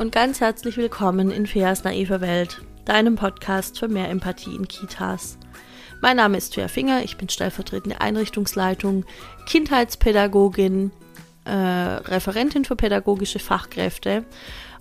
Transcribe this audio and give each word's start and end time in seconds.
und 0.00 0.12
ganz 0.12 0.40
herzlich 0.40 0.78
willkommen 0.78 1.30
in 1.30 1.46
Feas 1.46 1.84
naive 1.84 2.22
Welt, 2.22 2.62
deinem 2.86 3.16
Podcast 3.16 3.78
für 3.78 3.86
mehr 3.86 4.08
Empathie 4.08 4.54
in 4.54 4.66
Kitas. 4.66 5.36
Mein 6.00 6.16
Name 6.16 6.38
ist 6.38 6.54
Fea 6.54 6.68
Finger, 6.68 7.04
ich 7.04 7.18
bin 7.18 7.28
stellvertretende 7.28 8.00
Einrichtungsleitung, 8.00 9.04
Kindheitspädagogin, 9.44 10.90
äh, 11.44 11.52
Referentin 11.52 12.64
für 12.64 12.76
pädagogische 12.76 13.40
Fachkräfte. 13.40 14.24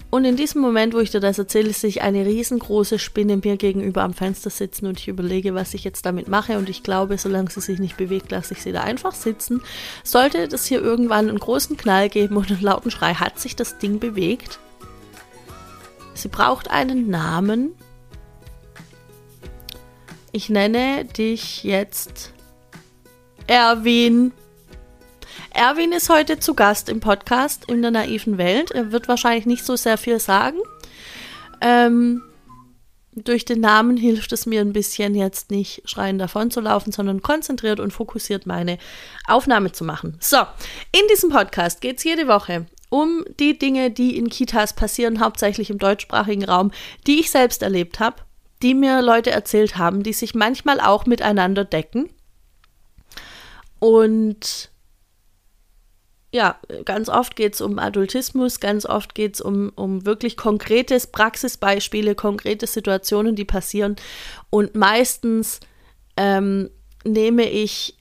Und 0.10 0.24
in 0.24 0.38
diesem 0.38 0.62
Moment, 0.62 0.94
wo 0.94 1.00
ich 1.00 1.12
dir 1.12 1.20
das 1.20 1.38
erzähle, 1.38 1.74
sehe 1.74 1.90
ich 1.90 2.02
eine 2.02 2.26
riesengroße 2.26 2.98
Spinne 2.98 3.36
mir 3.44 3.58
gegenüber 3.58 4.04
am 4.04 4.14
Fenster 4.14 4.50
sitzen 4.50 4.86
und 4.86 5.02
ich 5.02 5.10
überlege, 5.10 5.54
was 5.54 5.74
ich 5.74 5.84
jetzt 5.84 6.06
damit 6.06 6.30
mache. 6.30 6.58
Und 6.58 6.70
ich 6.70 6.82
glaube, 6.82 7.18
solange 7.18 7.50
sie 7.50 7.60
sich 7.60 7.80
nicht 7.80 7.98
bewegt, 7.98 8.32
lasse 8.32 8.54
ich 8.54 8.62
sie 8.62 8.72
da 8.72 8.84
einfach 8.84 9.14
sitzen. 9.14 9.62
Sollte 10.02 10.48
das 10.48 10.66
hier 10.66 10.82
irgendwann 10.82 11.28
einen 11.28 11.40
großen 11.40 11.76
Knall 11.76 12.08
geben 12.08 12.38
und 12.38 12.50
einen 12.50 12.62
lauten 12.62 12.90
Schrei, 12.90 13.16
hat 13.16 13.38
sich 13.38 13.58
das 13.58 13.80
Ding 13.80 14.00
bewegt. 14.00 14.60
Sie 16.20 16.28
braucht 16.28 16.70
einen 16.70 17.10
Namen. 17.10 17.76
Ich 20.34 20.50
nenne 20.50 21.06
dich 21.06 21.64
jetzt 21.64 22.34
Erwin. 23.48 24.34
Erwin 25.52 25.94
ist 25.94 26.10
heute 26.10 26.38
zu 26.38 26.56
Gast 26.56 26.90
im 26.90 27.00
Podcast 27.00 27.66
in 27.70 27.82
der 27.82 27.92
naiven 27.92 28.38
Welt. 28.38 28.72
Er 28.72 28.92
wird 28.92 29.08
wahrscheinlich 29.08 29.46
nicht 29.46 29.66
so 29.66 29.78
sehr 29.78 29.98
viel 29.98 30.20
sagen. 30.20 30.58
Ähm, 31.62 32.22
durch 33.14 33.46
den 33.46 33.62
Namen 33.62 33.96
hilft 33.96 34.34
es 34.34 34.46
mir 34.46 34.60
ein 34.60 34.74
bisschen 34.74 35.16
jetzt 35.16 35.52
nicht 35.52 35.90
schreien 35.90 36.20
davon 36.20 36.52
zu 36.52 36.60
laufen, 36.60 36.92
sondern 36.92 37.22
konzentriert 37.22 37.80
und 37.80 37.92
fokussiert 37.92 38.46
meine 38.46 38.78
Aufnahme 39.26 39.72
zu 39.72 39.86
machen. 39.86 40.18
So, 40.20 40.40
in 40.92 41.08
diesem 41.10 41.30
Podcast 41.30 41.80
geht 41.80 41.98
es 41.98 42.04
jede 42.04 42.28
Woche 42.28 42.66
um 42.90 43.24
die 43.40 43.58
Dinge, 43.58 43.92
die 43.92 44.18
in 44.18 44.30
Kitas 44.30 44.74
passieren, 44.74 45.20
hauptsächlich 45.20 45.70
im 45.70 45.78
deutschsprachigen 45.78 46.46
Raum, 46.46 46.72
die 47.08 47.20
ich 47.20 47.32
selbst 47.32 47.62
erlebt 47.62 48.00
habe, 48.00 48.18
die 48.62 48.74
mir 48.74 49.02
Leute 49.02 49.32
erzählt 49.32 49.78
haben, 49.78 50.04
die 50.04 50.14
sich 50.14 50.36
manchmal 50.36 50.80
auch 50.80 51.06
miteinander 51.06 51.66
decken. 51.66 52.10
Und 53.80 54.72
ja, 56.32 56.60
ganz 56.86 57.10
oft 57.10 57.36
geht 57.36 57.56
es 57.56 57.62
um 57.62 57.80
Adultismus, 57.80 58.60
ganz 58.60 58.86
oft 58.86 59.16
geht 59.16 59.36
es 59.36 59.42
um, 59.42 59.72
um 59.76 60.06
wirklich 60.06 60.38
konkrete 60.38 61.00
Praxisbeispiele, 61.12 62.14
konkrete 62.14 62.68
Situationen, 62.68 63.36
die 63.36 63.46
passieren. 63.46 63.96
Und 64.50 64.76
meistens 64.76 65.60
ähm, 66.18 66.70
nehme 67.04 67.50
ich 67.50 67.96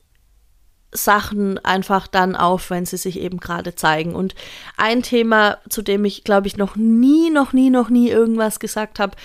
Sachen 0.92 1.58
einfach 1.58 2.06
dann 2.06 2.34
auf, 2.34 2.70
wenn 2.70 2.86
sie 2.86 2.96
sich 2.96 3.20
eben 3.20 3.38
gerade 3.38 3.74
zeigen. 3.74 4.14
Und 4.14 4.34
ein 4.76 5.02
Thema, 5.02 5.58
zu 5.68 5.82
dem 5.82 6.04
ich, 6.04 6.24
glaube 6.24 6.46
ich, 6.46 6.56
noch 6.56 6.76
nie, 6.76 7.30
noch 7.30 7.52
nie, 7.52 7.70
noch 7.70 7.90
nie 7.90 8.08
irgendwas 8.08 8.58
gesagt 8.58 8.98
habe, 8.98 9.16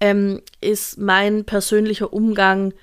ähm, 0.00 0.42
ist 0.60 0.98
mein 0.98 1.44
persönlicher 1.44 2.12
Umgang 2.12 2.74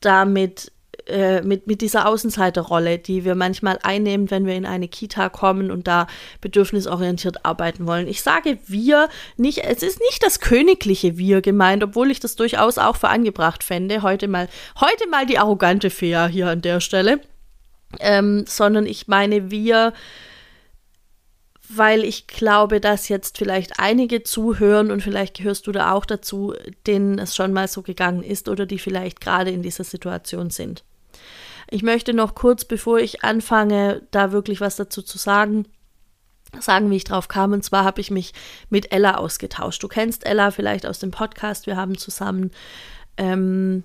damit, 0.00 0.72
äh, 1.06 1.42
mit, 1.42 1.66
mit 1.66 1.80
dieser 1.80 2.06
Außenseiterrolle, 2.08 2.98
die 2.98 3.24
wir 3.24 3.34
manchmal 3.36 3.78
einnehmen, 3.82 4.30
wenn 4.30 4.46
wir 4.46 4.54
in 4.54 4.66
eine 4.66 4.88
Kita 4.88 5.28
kommen 5.28 5.70
und 5.70 5.86
da 5.86 6.06
bedürfnisorientiert 6.40 7.44
arbeiten 7.44 7.86
wollen. 7.86 8.08
Ich 8.08 8.22
sage 8.22 8.58
wir, 8.66 9.08
nicht, 9.36 9.58
es 9.58 9.82
ist 9.82 10.00
nicht 10.00 10.22
das 10.24 10.40
königliche 10.40 11.16
Wir 11.16 11.42
gemeint, 11.42 11.82
obwohl 11.84 12.10
ich 12.10 12.20
das 12.20 12.36
durchaus 12.36 12.78
auch 12.78 12.96
für 12.96 13.08
angebracht 13.08 13.64
fände. 13.64 14.02
Heute 14.02 14.26
mal, 14.26 14.48
heute 14.80 15.08
mal 15.08 15.26
die 15.26 15.38
arrogante 15.38 15.90
Fea 15.90 16.26
hier 16.26 16.48
an 16.48 16.60
der 16.60 16.80
Stelle 16.80 17.20
ähm, 18.00 18.44
sondern 18.46 18.86
ich 18.86 19.08
meine 19.08 19.50
wir, 19.50 19.92
weil 21.68 22.04
ich 22.04 22.26
glaube, 22.26 22.80
dass 22.80 23.08
jetzt 23.08 23.38
vielleicht 23.38 23.78
einige 23.78 24.22
zuhören 24.22 24.90
und 24.90 25.02
vielleicht 25.02 25.36
gehörst 25.36 25.66
du 25.66 25.72
da 25.72 25.92
auch 25.92 26.04
dazu, 26.04 26.54
denen 26.86 27.18
es 27.18 27.34
schon 27.34 27.52
mal 27.52 27.68
so 27.68 27.82
gegangen 27.82 28.22
ist 28.22 28.48
oder 28.48 28.66
die 28.66 28.78
vielleicht 28.78 29.20
gerade 29.20 29.50
in 29.50 29.62
dieser 29.62 29.84
Situation 29.84 30.50
sind. 30.50 30.84
Ich 31.70 31.82
möchte 31.82 32.12
noch 32.12 32.34
kurz, 32.34 32.66
bevor 32.66 32.98
ich 32.98 33.24
anfange, 33.24 34.02
da 34.10 34.32
wirklich 34.32 34.60
was 34.60 34.76
dazu 34.76 35.00
zu 35.00 35.16
sagen, 35.16 35.66
sagen, 36.60 36.90
wie 36.90 36.96
ich 36.96 37.04
drauf 37.04 37.28
kam. 37.28 37.52
Und 37.52 37.64
zwar 37.64 37.84
habe 37.84 38.00
ich 38.00 38.10
mich 38.10 38.34
mit 38.68 38.92
Ella 38.92 39.16
ausgetauscht. 39.16 39.82
Du 39.82 39.88
kennst 39.88 40.26
Ella 40.26 40.50
vielleicht 40.50 40.84
aus 40.84 40.98
dem 40.98 41.10
Podcast. 41.10 41.66
Wir 41.66 41.76
haben 41.76 41.96
zusammen 41.96 42.50
ähm, 43.16 43.84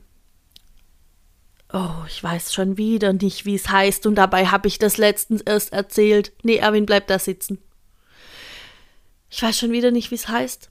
Oh, 1.74 2.06
ich 2.08 2.24
weiß 2.24 2.54
schon 2.54 2.78
wieder 2.78 3.12
nicht, 3.12 3.46
wie 3.46 3.56
es 3.56 3.70
heißt, 3.70 4.06
und 4.06 4.16
dabei 4.16 4.48
habe 4.48 4.68
ich 4.68 4.80
das 4.80 4.98
letztens 4.98 5.42
erst 5.42 5.74
erzählt. 5.74 6.32
Nee, 6.44 6.58
Erwin, 6.58 6.86
bleib 6.86 7.08
da 7.08 7.20
sitzen. 7.20 7.60
Ich 9.30 9.44
weiß 9.44 9.58
schon 9.58 9.72
wieder 9.72 9.92
nicht, 9.92 10.10
wie 10.12 10.16
es 10.16 10.30
heißt. 10.30 10.70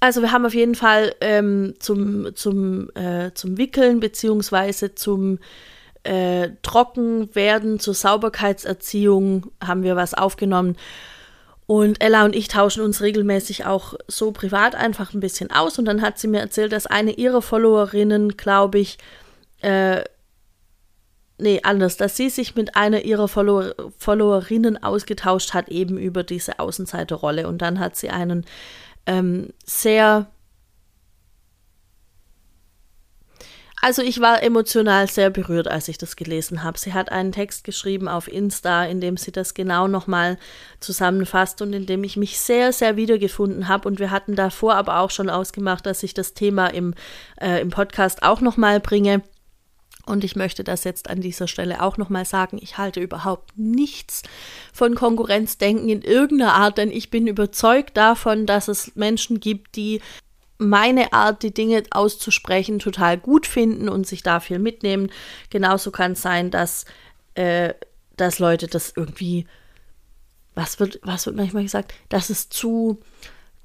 Also 0.00 0.20
wir 0.22 0.30
haben 0.30 0.46
auf 0.46 0.54
jeden 0.54 0.74
Fall 0.74 1.14
ähm, 1.20 1.74
zum, 1.80 2.34
zum, 2.36 2.90
äh, 2.94 3.32
zum 3.34 3.58
Wickeln 3.58 3.98
beziehungsweise 3.98 4.94
zum 4.94 5.38
äh, 6.04 6.50
Trockenwerden, 6.62 7.80
zur 7.80 7.94
Sauberkeitserziehung 7.94 9.50
haben 9.64 9.82
wir 9.82 9.96
was 9.96 10.14
aufgenommen. 10.14 10.76
Und 11.70 12.02
Ella 12.02 12.24
und 12.24 12.34
ich 12.34 12.48
tauschen 12.48 12.82
uns 12.82 13.02
regelmäßig 13.02 13.66
auch 13.66 13.92
so 14.06 14.32
privat 14.32 14.74
einfach 14.74 15.12
ein 15.12 15.20
bisschen 15.20 15.50
aus. 15.50 15.78
Und 15.78 15.84
dann 15.84 16.00
hat 16.00 16.18
sie 16.18 16.26
mir 16.26 16.40
erzählt, 16.40 16.72
dass 16.72 16.86
eine 16.86 17.12
ihrer 17.12 17.42
Followerinnen, 17.42 18.38
glaube 18.38 18.78
ich, 18.78 18.96
äh, 19.60 20.02
nee, 21.36 21.60
anders, 21.62 21.98
dass 21.98 22.16
sie 22.16 22.30
sich 22.30 22.56
mit 22.56 22.74
einer 22.74 23.04
ihrer 23.04 23.28
Follower, 23.28 23.74
Followerinnen 23.98 24.82
ausgetauscht 24.82 25.52
hat, 25.52 25.68
eben 25.68 25.98
über 25.98 26.22
diese 26.22 26.58
Außenseiterrolle. 26.58 27.46
Und 27.46 27.60
dann 27.60 27.80
hat 27.80 27.96
sie 27.96 28.08
einen 28.08 28.46
ähm, 29.04 29.52
sehr 29.66 30.30
Also 33.80 34.02
ich 34.02 34.20
war 34.20 34.42
emotional 34.42 35.08
sehr 35.08 35.30
berührt, 35.30 35.68
als 35.68 35.86
ich 35.86 35.98
das 35.98 36.16
gelesen 36.16 36.64
habe. 36.64 36.78
Sie 36.78 36.94
hat 36.94 37.12
einen 37.12 37.30
Text 37.30 37.62
geschrieben 37.62 38.08
auf 38.08 38.26
Insta, 38.26 38.84
in 38.84 39.00
dem 39.00 39.16
sie 39.16 39.30
das 39.30 39.54
genau 39.54 39.86
nochmal 39.86 40.36
zusammenfasst 40.80 41.62
und 41.62 41.72
in 41.72 41.86
dem 41.86 42.02
ich 42.02 42.16
mich 42.16 42.40
sehr, 42.40 42.72
sehr 42.72 42.96
wiedergefunden 42.96 43.68
habe. 43.68 43.86
Und 43.86 44.00
wir 44.00 44.10
hatten 44.10 44.34
davor 44.34 44.74
aber 44.74 44.98
auch 44.98 45.10
schon 45.10 45.30
ausgemacht, 45.30 45.86
dass 45.86 46.02
ich 46.02 46.12
das 46.12 46.34
Thema 46.34 46.66
im, 46.66 46.94
äh, 47.40 47.60
im 47.60 47.70
Podcast 47.70 48.24
auch 48.24 48.40
nochmal 48.40 48.80
bringe. 48.80 49.22
Und 50.06 50.24
ich 50.24 50.34
möchte 50.34 50.64
das 50.64 50.84
jetzt 50.84 51.08
an 51.08 51.20
dieser 51.20 51.46
Stelle 51.46 51.82
auch 51.82 51.98
nochmal 51.98 52.24
sagen. 52.24 52.58
Ich 52.60 52.78
halte 52.78 52.98
überhaupt 52.98 53.56
nichts 53.56 54.22
von 54.72 54.94
Konkurrenzdenken 54.94 55.88
in 55.88 56.02
irgendeiner 56.02 56.54
Art, 56.54 56.78
denn 56.78 56.90
ich 56.90 57.10
bin 57.10 57.26
überzeugt 57.26 57.96
davon, 57.96 58.46
dass 58.46 58.68
es 58.68 58.96
Menschen 58.96 59.38
gibt, 59.38 59.76
die 59.76 60.00
meine 60.58 61.12
Art, 61.12 61.42
die 61.42 61.54
Dinge 61.54 61.84
auszusprechen, 61.90 62.80
total 62.80 63.16
gut 63.16 63.46
finden 63.46 63.88
und 63.88 64.06
sich 64.06 64.22
da 64.22 64.40
viel 64.40 64.58
mitnehmen. 64.58 65.10
Genauso 65.50 65.90
kann 65.90 66.12
es 66.12 66.22
sein, 66.22 66.50
dass, 66.50 66.84
äh, 67.34 67.74
dass 68.16 68.40
Leute 68.40 68.66
das 68.66 68.92
irgendwie, 68.94 69.46
was 70.54 70.80
wird, 70.80 70.98
was 71.02 71.26
wird 71.26 71.36
manchmal 71.36 71.62
gesagt, 71.62 71.94
dass 72.08 72.28
es 72.28 72.48
zu, 72.48 73.00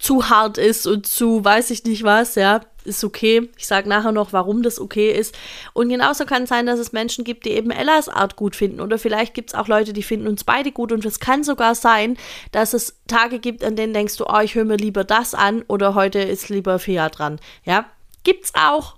zu 0.03 0.27
hart 0.27 0.57
ist 0.57 0.85
und 0.85 1.07
zu 1.07 1.45
weiß 1.45 1.69
ich 1.69 1.85
nicht 1.85 2.03
was, 2.03 2.35
ja, 2.35 2.59
ist 2.83 3.05
okay. 3.05 3.49
Ich 3.57 3.67
sage 3.67 3.87
nachher 3.87 4.11
noch, 4.11 4.33
warum 4.33 4.61
das 4.61 4.77
okay 4.77 5.13
ist. 5.13 5.33
Und 5.71 5.87
genauso 5.87 6.25
kann 6.25 6.43
es 6.43 6.49
sein, 6.49 6.65
dass 6.65 6.77
es 6.77 6.91
Menschen 6.91 7.23
gibt, 7.23 7.45
die 7.45 7.51
eben 7.51 7.71
Ellas 7.71 8.09
Art 8.09 8.35
gut 8.35 8.57
finden. 8.57 8.81
Oder 8.81 8.99
vielleicht 8.99 9.33
gibt 9.33 9.51
es 9.51 9.55
auch 9.55 9.69
Leute, 9.69 9.93
die 9.93 10.03
finden 10.03 10.27
uns 10.27 10.43
beide 10.43 10.73
gut. 10.73 10.91
Und 10.91 11.05
es 11.05 11.21
kann 11.21 11.45
sogar 11.45 11.73
sein, 11.73 12.17
dass 12.51 12.73
es 12.73 12.99
Tage 13.07 13.39
gibt, 13.39 13.63
an 13.63 13.77
denen 13.77 13.93
denkst 13.93 14.17
du, 14.17 14.25
oh, 14.25 14.41
ich 14.41 14.55
höre 14.55 14.65
mir 14.65 14.75
lieber 14.75 15.05
das 15.05 15.33
an 15.33 15.63
oder 15.69 15.95
heute 15.95 16.19
ist 16.19 16.49
lieber 16.49 16.79
Fia 16.79 17.07
dran. 17.07 17.39
Ja, 17.63 17.85
gibt's 18.25 18.51
auch. 18.55 18.97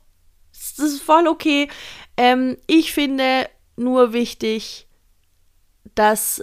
Das 0.52 0.80
ist 0.80 1.04
voll 1.04 1.28
okay. 1.28 1.68
Ähm, 2.18 2.58
ich 2.66 2.94
finde 2.94 3.48
nur 3.76 4.12
wichtig, 4.12 4.88
dass 5.94 6.42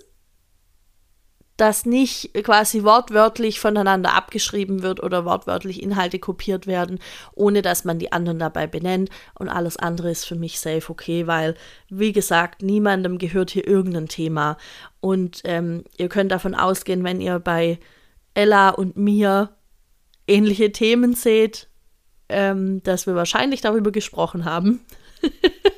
dass 1.62 1.87
nicht 1.87 2.35
quasi 2.43 2.82
wortwörtlich 2.82 3.61
voneinander 3.61 4.14
abgeschrieben 4.14 4.82
wird 4.82 5.00
oder 5.00 5.25
wortwörtlich 5.25 5.81
Inhalte 5.81 6.19
kopiert 6.19 6.67
werden, 6.67 6.99
ohne 7.37 7.62
dass 7.62 7.85
man 7.85 8.00
die 8.00 8.11
anderen 8.11 8.41
dabei 8.41 8.67
benennt. 8.67 9.11
Und 9.38 9.49
alles 9.49 9.76
andere 9.76 10.11
ist 10.11 10.25
für 10.25 10.35
mich 10.35 10.59
safe 10.59 10.91
okay, 10.91 11.29
weil, 11.29 11.55
wie 11.88 12.11
gesagt, 12.11 12.62
niemandem 12.62 13.17
gehört 13.17 13.53
hier 13.53 13.64
irgendein 13.64 14.09
Thema. 14.09 14.56
Und 14.99 15.43
ähm, 15.44 15.85
ihr 15.99 16.09
könnt 16.09 16.32
davon 16.32 16.56
ausgehen, 16.56 17.05
wenn 17.05 17.20
ihr 17.20 17.38
bei 17.38 17.79
Ella 18.35 18.70
und 18.70 18.97
mir 18.97 19.50
ähnliche 20.26 20.73
Themen 20.73 21.14
seht, 21.14 21.69
ähm, 22.29 22.82
dass 22.82 23.06
wir 23.06 23.14
wahrscheinlich 23.14 23.61
darüber 23.61 23.93
gesprochen 23.93 24.44
haben. 24.47 24.81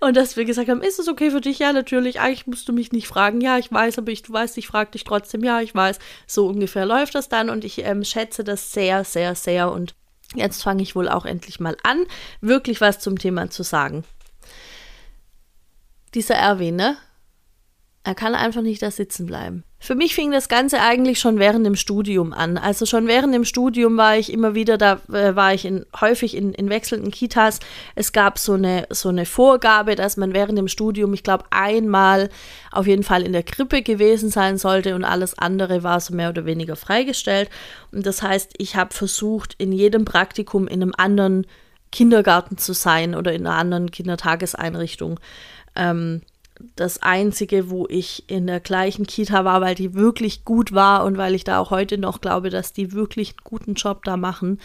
und 0.00 0.16
dass 0.16 0.36
wir 0.36 0.44
gesagt 0.44 0.68
haben, 0.68 0.82
ist 0.82 0.98
es 0.98 1.08
okay 1.08 1.30
für 1.30 1.40
dich? 1.40 1.58
Ja, 1.58 1.72
natürlich. 1.72 2.20
Eigentlich 2.20 2.46
musst 2.46 2.68
du 2.68 2.72
mich 2.72 2.92
nicht 2.92 3.08
fragen. 3.08 3.40
Ja, 3.40 3.58
ich 3.58 3.72
weiß, 3.72 3.98
aber 3.98 4.12
ich, 4.12 4.22
du 4.22 4.32
weißt, 4.32 4.58
ich 4.58 4.66
frage 4.66 4.90
dich 4.90 5.04
trotzdem. 5.04 5.42
Ja, 5.42 5.60
ich 5.60 5.74
weiß. 5.74 5.98
So 6.26 6.46
ungefähr 6.46 6.86
läuft 6.86 7.14
das 7.14 7.28
dann 7.28 7.50
und 7.50 7.64
ich 7.64 7.84
ähm, 7.84 8.04
schätze 8.04 8.44
das 8.44 8.72
sehr, 8.72 9.04
sehr, 9.04 9.34
sehr. 9.34 9.72
Und 9.72 9.94
jetzt 10.34 10.62
fange 10.62 10.82
ich 10.82 10.94
wohl 10.94 11.08
auch 11.08 11.24
endlich 11.24 11.60
mal 11.60 11.76
an, 11.82 12.04
wirklich 12.40 12.80
was 12.80 12.98
zum 12.98 13.18
Thema 13.18 13.50
zu 13.50 13.62
sagen. 13.62 14.04
Dieser 16.14 16.36
Erwin, 16.36 16.76
ne? 16.76 16.96
Er 18.04 18.14
kann 18.14 18.34
einfach 18.34 18.62
nicht 18.62 18.82
da 18.82 18.90
sitzen 18.90 19.26
bleiben. 19.26 19.64
Für 19.78 19.94
mich 19.94 20.14
fing 20.14 20.32
das 20.32 20.48
Ganze 20.48 20.80
eigentlich 20.80 21.20
schon 21.20 21.38
während 21.38 21.66
dem 21.66 21.76
Studium 21.76 22.32
an. 22.32 22.56
Also 22.56 22.86
schon 22.86 23.06
während 23.06 23.34
dem 23.34 23.44
Studium 23.44 23.96
war 23.98 24.16
ich 24.16 24.32
immer 24.32 24.54
wieder, 24.54 24.78
da 24.78 25.00
äh, 25.12 25.36
war 25.36 25.52
ich 25.52 25.66
in, 25.66 25.84
häufig 26.00 26.34
in, 26.34 26.54
in 26.54 26.70
wechselnden 26.70 27.10
Kitas. 27.10 27.60
Es 27.94 28.12
gab 28.12 28.38
so 28.38 28.54
eine, 28.54 28.86
so 28.90 29.10
eine 29.10 29.26
Vorgabe, 29.26 29.94
dass 29.94 30.16
man 30.16 30.32
während 30.32 30.58
dem 30.58 30.68
Studium, 30.68 31.12
ich 31.12 31.22
glaube, 31.22 31.44
einmal 31.50 32.30
auf 32.72 32.86
jeden 32.86 33.02
Fall 33.02 33.22
in 33.22 33.32
der 33.32 33.42
Krippe 33.42 33.82
gewesen 33.82 34.30
sein 34.30 34.56
sollte 34.56 34.94
und 34.94 35.04
alles 35.04 35.38
andere 35.38 35.82
war 35.82 36.00
so 36.00 36.14
mehr 36.14 36.30
oder 36.30 36.46
weniger 36.46 36.74
freigestellt. 36.74 37.50
Und 37.92 38.06
das 38.06 38.22
heißt, 38.22 38.54
ich 38.56 38.76
habe 38.76 38.94
versucht, 38.94 39.54
in 39.58 39.72
jedem 39.72 40.06
Praktikum 40.06 40.66
in 40.66 40.82
einem 40.82 40.94
anderen 40.96 41.46
Kindergarten 41.92 42.56
zu 42.56 42.72
sein 42.72 43.14
oder 43.14 43.32
in 43.34 43.46
einer 43.46 43.56
anderen 43.56 43.90
Kindertageseinrichtung. 43.90 45.20
Ähm, 45.76 46.22
das 46.76 47.02
einzige, 47.02 47.70
wo 47.70 47.86
ich 47.88 48.28
in 48.28 48.46
der 48.46 48.60
gleichen 48.60 49.06
Kita 49.06 49.44
war, 49.44 49.60
weil 49.60 49.74
die 49.74 49.94
wirklich 49.94 50.44
gut 50.44 50.72
war 50.72 51.04
und 51.04 51.18
weil 51.18 51.34
ich 51.34 51.44
da 51.44 51.58
auch 51.58 51.70
heute 51.70 51.98
noch 51.98 52.20
glaube, 52.20 52.50
dass 52.50 52.72
die 52.72 52.92
wirklich 52.92 53.30
einen 53.30 53.44
guten 53.44 53.74
Job 53.74 54.04
da 54.04 54.16
machen. 54.16 54.60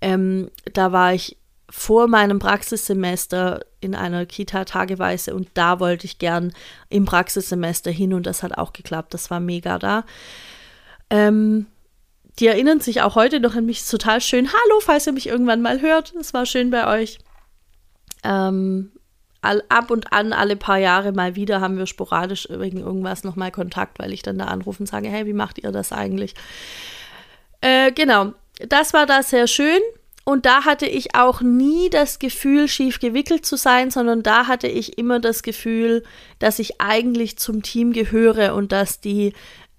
Ähm, 0.00 0.50
da 0.72 0.92
war 0.92 1.14
ich 1.14 1.36
vor 1.70 2.06
meinem 2.06 2.38
Praxissemester 2.38 3.60
in 3.80 3.94
einer 3.94 4.26
Kita 4.26 4.64
tageweise 4.66 5.34
und 5.34 5.48
da 5.54 5.80
wollte 5.80 6.04
ich 6.04 6.18
gern 6.18 6.52
im 6.90 7.06
Praxissemester 7.06 7.90
hin 7.90 8.12
und 8.12 8.26
das 8.26 8.42
hat 8.42 8.58
auch 8.58 8.72
geklappt. 8.72 9.14
Das 9.14 9.30
war 9.30 9.40
mega 9.40 9.78
da. 9.78 10.04
Ähm, 11.08 11.66
die 12.38 12.46
erinnern 12.46 12.80
sich 12.80 13.02
auch 13.02 13.14
heute 13.14 13.40
noch 13.40 13.54
an 13.54 13.66
mich. 13.66 13.86
Total 13.86 14.20
schön. 14.20 14.48
Hallo, 14.48 14.80
falls 14.80 15.06
ihr 15.06 15.12
mich 15.12 15.28
irgendwann 15.28 15.62
mal 15.62 15.80
hört. 15.80 16.14
Es 16.18 16.34
war 16.34 16.46
schön 16.46 16.70
bei 16.70 16.86
euch. 17.00 17.18
Ähm, 18.24 18.92
all, 19.42 19.62
ab 19.68 19.90
und 19.90 20.12
an, 20.12 20.32
alle 20.32 20.56
paar 20.56 20.78
Jahre 20.78 21.12
mal 21.12 21.36
wieder, 21.36 21.60
haben 21.60 21.76
wir 21.76 21.86
sporadisch 21.86 22.48
wegen 22.50 22.78
irgendwas 22.78 23.24
nochmal 23.24 23.50
Kontakt, 23.50 23.98
weil 23.98 24.12
ich 24.12 24.22
dann 24.22 24.38
da 24.38 24.46
anrufe 24.46 24.80
und 24.82 24.86
sage, 24.86 25.08
hey, 25.08 25.26
wie 25.26 25.32
macht 25.32 25.62
ihr 25.62 25.72
das 25.72 25.92
eigentlich? 25.92 26.34
Äh, 27.60 27.92
genau, 27.92 28.32
das 28.66 28.94
war 28.94 29.06
da 29.06 29.22
sehr 29.22 29.46
schön. 29.46 29.80
Und 30.24 30.46
da 30.46 30.64
hatte 30.64 30.86
ich 30.86 31.16
auch 31.16 31.40
nie 31.40 31.90
das 31.90 32.20
Gefühl, 32.20 32.68
schief 32.68 33.00
gewickelt 33.00 33.44
zu 33.44 33.56
sein, 33.56 33.90
sondern 33.90 34.22
da 34.22 34.46
hatte 34.46 34.68
ich 34.68 34.96
immer 34.96 35.18
das 35.18 35.42
Gefühl, 35.42 36.04
dass 36.38 36.60
ich 36.60 36.80
eigentlich 36.80 37.38
zum 37.38 37.62
Team 37.62 37.92
gehöre 37.92 38.54
und 38.54 38.70
dass 38.70 39.00
die 39.00 39.32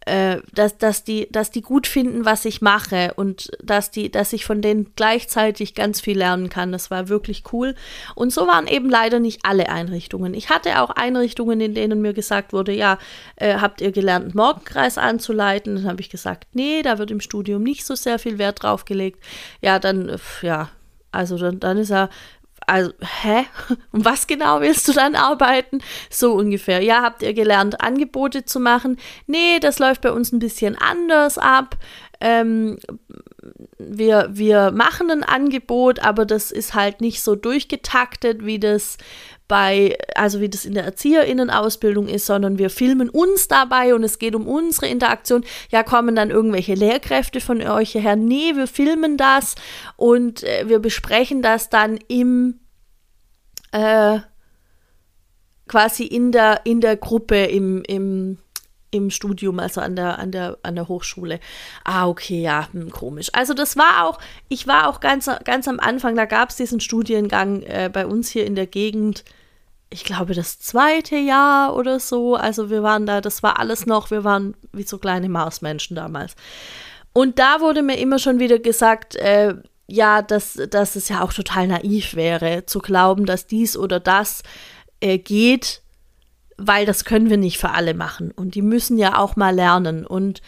äh, 0.05 0.37
dass, 0.53 0.77
dass, 0.77 1.03
die, 1.03 1.31
dass 1.31 1.51
die 1.51 1.61
gut 1.61 1.87
finden, 1.87 2.25
was 2.25 2.45
ich 2.45 2.61
mache 2.61 3.13
und 3.15 3.51
dass, 3.63 3.91
die, 3.91 4.11
dass 4.11 4.33
ich 4.33 4.45
von 4.45 4.61
denen 4.61 4.93
gleichzeitig 4.95 5.75
ganz 5.75 6.01
viel 6.01 6.17
lernen 6.17 6.49
kann. 6.49 6.71
Das 6.71 6.91
war 6.91 7.09
wirklich 7.09 7.43
cool. 7.53 7.75
Und 8.15 8.33
so 8.33 8.47
waren 8.47 8.67
eben 8.67 8.89
leider 8.89 9.19
nicht 9.19 9.41
alle 9.43 9.69
Einrichtungen. 9.69 10.33
Ich 10.33 10.49
hatte 10.49 10.81
auch 10.81 10.89
Einrichtungen, 10.89 11.61
in 11.61 11.73
denen 11.73 12.01
mir 12.01 12.13
gesagt 12.13 12.53
wurde, 12.53 12.73
ja, 12.73 12.97
äh, 13.35 13.55
habt 13.55 13.81
ihr 13.81 13.91
gelernt, 13.91 14.35
Morgenkreis 14.35 14.97
anzuleiten? 14.97 15.75
Dann 15.75 15.87
habe 15.87 16.01
ich 16.01 16.09
gesagt, 16.09 16.47
nee, 16.53 16.81
da 16.81 16.97
wird 16.97 17.11
im 17.11 17.21
Studium 17.21 17.63
nicht 17.63 17.85
so 17.85 17.95
sehr 17.95 18.19
viel 18.19 18.37
Wert 18.37 18.63
drauf 18.63 18.85
gelegt. 18.85 19.23
Ja, 19.61 19.79
dann, 19.79 20.17
ja, 20.41 20.69
also 21.11 21.37
dann, 21.37 21.59
dann 21.59 21.77
ist 21.77 21.91
er 21.91 22.09
also, 22.67 22.91
hä? 23.21 23.45
Und 23.91 24.05
was 24.05 24.27
genau 24.27 24.61
willst 24.61 24.87
du 24.87 24.93
dann 24.93 25.15
arbeiten? 25.15 25.79
So 26.09 26.33
ungefähr. 26.33 26.81
Ja, 26.81 27.01
habt 27.01 27.21
ihr 27.21 27.33
gelernt, 27.33 27.81
Angebote 27.81 28.45
zu 28.45 28.59
machen? 28.59 28.97
Nee, 29.27 29.59
das 29.59 29.79
läuft 29.79 30.01
bei 30.01 30.11
uns 30.11 30.31
ein 30.31 30.39
bisschen 30.39 30.77
anders 30.77 31.37
ab. 31.37 31.77
Ähm, 32.19 32.77
wir, 33.77 34.29
wir 34.31 34.71
machen 34.71 35.11
ein 35.11 35.23
Angebot, 35.23 35.99
aber 35.99 36.25
das 36.25 36.51
ist 36.51 36.73
halt 36.73 37.01
nicht 37.01 37.21
so 37.21 37.35
durchgetaktet, 37.35 38.45
wie 38.45 38.59
das 38.59 38.97
bei, 39.47 39.97
also 40.15 40.39
wie 40.39 40.49
das 40.49 40.65
in 40.65 40.73
der 40.73 40.85
ErzieherInnen-Ausbildung 40.85 42.07
ist, 42.07 42.25
sondern 42.25 42.57
wir 42.57 42.69
filmen 42.69 43.09
uns 43.09 43.47
dabei 43.47 43.93
und 43.93 44.03
es 44.03 44.17
geht 44.17 44.35
um 44.35 44.47
unsere 44.47 44.87
Interaktion. 44.87 45.43
Ja, 45.69 45.83
kommen 45.83 46.15
dann 46.15 46.31
irgendwelche 46.31 46.73
Lehrkräfte 46.73 47.41
von 47.41 47.61
euch 47.61 47.95
her? 47.95 48.15
Nee, 48.15 48.55
wir 48.55 48.67
filmen 48.67 49.17
das 49.17 49.55
und 49.97 50.43
äh, 50.43 50.67
wir 50.67 50.79
besprechen 50.79 51.41
das 51.41 51.69
dann 51.69 51.99
im 52.07 52.61
äh, 53.71 54.19
quasi 55.67 56.05
in 56.05 56.31
der, 56.31 56.61
in 56.65 56.81
der 56.81 56.97
Gruppe 56.97 57.45
im, 57.45 57.83
im, 57.87 58.37
im 58.93 59.09
Studium, 59.09 59.59
also 59.59 59.81
an 59.81 59.95
der, 59.95 60.19
an 60.19 60.31
der, 60.31 60.57
an 60.63 60.75
der 60.75 60.87
Hochschule. 60.87 61.39
Ah, 61.83 62.07
okay, 62.07 62.41
ja, 62.41 62.67
hm, 62.71 62.91
komisch. 62.91 63.29
Also 63.33 63.53
das 63.53 63.77
war 63.77 64.07
auch, 64.07 64.19
ich 64.49 64.67
war 64.67 64.87
auch 64.87 64.99
ganz, 64.99 65.29
ganz 65.43 65.67
am 65.67 65.79
Anfang, 65.79 66.15
da 66.15 66.25
gab 66.25 66.49
es 66.49 66.55
diesen 66.55 66.79
Studiengang 66.79 67.63
äh, 67.63 67.89
bei 67.91 68.05
uns 68.05 68.29
hier 68.29 68.45
in 68.45 68.55
der 68.55 68.67
Gegend, 68.67 69.23
ich 69.89 70.03
glaube, 70.03 70.33
das 70.33 70.59
zweite 70.59 71.17
Jahr 71.17 71.75
oder 71.75 71.99
so. 71.99 72.35
Also 72.35 72.69
wir 72.69 72.81
waren 72.81 73.05
da, 73.05 73.21
das 73.21 73.43
war 73.43 73.59
alles 73.59 73.85
noch, 73.85 74.09
wir 74.09 74.23
waren 74.23 74.55
wie 74.71 74.83
so 74.83 74.97
kleine 74.97 75.29
Marsmenschen 75.29 75.95
damals. 75.95 76.35
Und 77.13 77.37
da 77.37 77.61
wurde 77.61 77.83
mir 77.83 77.97
immer 77.99 78.17
schon 78.17 78.39
wieder 78.39 78.57
gesagt, 78.57 79.15
äh, 79.15 79.53
ja, 79.87 80.23
dass, 80.23 80.59
dass 80.69 80.95
es 80.95 81.09
ja 81.09 81.21
auch 81.21 81.31
total 81.31 81.67
naiv 81.67 82.15
wäre, 82.15 82.65
zu 82.65 82.79
glauben, 82.79 83.27
dass 83.27 83.45
dies 83.45 83.77
oder 83.77 83.99
das 83.99 84.41
äh, 84.99 85.19
geht, 85.19 85.82
weil 86.57 86.85
das 86.85 87.05
können 87.05 87.29
wir 87.29 87.37
nicht 87.37 87.57
für 87.57 87.71
alle 87.71 87.93
machen. 87.93 88.31
Und 88.31 88.55
die 88.55 88.61
müssen 88.61 88.97
ja 88.97 89.17
auch 89.17 89.35
mal 89.35 89.53
lernen. 89.53 90.05
Und 90.05 90.41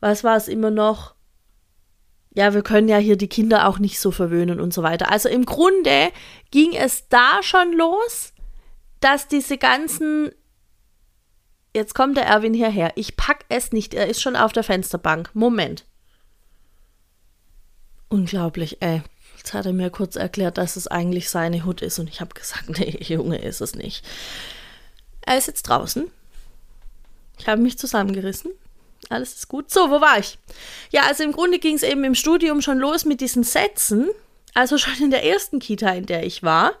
was 0.00 0.24
war 0.24 0.36
es 0.36 0.48
immer 0.48 0.70
noch? 0.70 1.14
Ja, 2.34 2.52
wir 2.52 2.62
können 2.62 2.88
ja 2.88 2.98
hier 2.98 3.16
die 3.16 3.28
Kinder 3.28 3.66
auch 3.66 3.78
nicht 3.78 3.98
so 3.98 4.10
verwöhnen 4.10 4.60
und 4.60 4.74
so 4.74 4.82
weiter. 4.82 5.10
Also 5.10 5.28
im 5.28 5.46
Grunde 5.46 6.10
ging 6.50 6.74
es 6.74 7.08
da 7.08 7.42
schon 7.42 7.72
los, 7.72 8.32
dass 9.00 9.28
diese 9.28 9.58
ganzen. 9.58 10.30
Jetzt 11.74 11.94
kommt 11.94 12.16
der 12.16 12.26
Erwin 12.26 12.54
hierher. 12.54 12.92
Ich 12.96 13.16
pack 13.16 13.44
es 13.48 13.72
nicht. 13.72 13.94
Er 13.94 14.06
ist 14.06 14.22
schon 14.22 14.36
auf 14.36 14.52
der 14.52 14.64
Fensterbank. 14.64 15.30
Moment. 15.34 15.84
Unglaublich, 18.08 18.80
ey. 18.80 19.02
Jetzt 19.36 19.54
hat 19.54 19.66
er 19.66 19.72
mir 19.72 19.90
kurz 19.90 20.16
erklärt, 20.16 20.58
dass 20.58 20.76
es 20.76 20.88
eigentlich 20.88 21.28
seine 21.28 21.64
Hut 21.64 21.82
ist 21.82 21.98
und 21.98 22.08
ich 22.08 22.20
habe 22.20 22.34
gesagt, 22.34 22.68
nee, 22.78 22.98
Junge, 23.00 23.38
ist 23.38 23.60
es 23.60 23.74
nicht. 23.74 24.04
Er 25.26 25.36
ist 25.36 25.48
jetzt 25.48 25.64
draußen. 25.64 26.10
Ich 27.38 27.46
habe 27.46 27.60
mich 27.60 27.78
zusammengerissen. 27.78 28.52
Alles 29.10 29.34
ist 29.34 29.48
gut. 29.48 29.70
So, 29.70 29.90
wo 29.90 30.00
war 30.00 30.18
ich? 30.18 30.38
Ja, 30.90 31.02
also 31.02 31.22
im 31.22 31.32
Grunde 31.32 31.58
ging 31.58 31.76
es 31.76 31.82
eben 31.82 32.02
im 32.04 32.14
Studium 32.14 32.62
schon 32.62 32.78
los 32.78 33.04
mit 33.04 33.20
diesen 33.20 33.42
Sätzen. 33.44 34.08
Also 34.54 34.78
schon 34.78 34.94
in 35.00 35.10
der 35.10 35.24
ersten 35.24 35.58
Kita, 35.58 35.90
in 35.90 36.06
der 36.06 36.24
ich 36.24 36.42
war. 36.42 36.72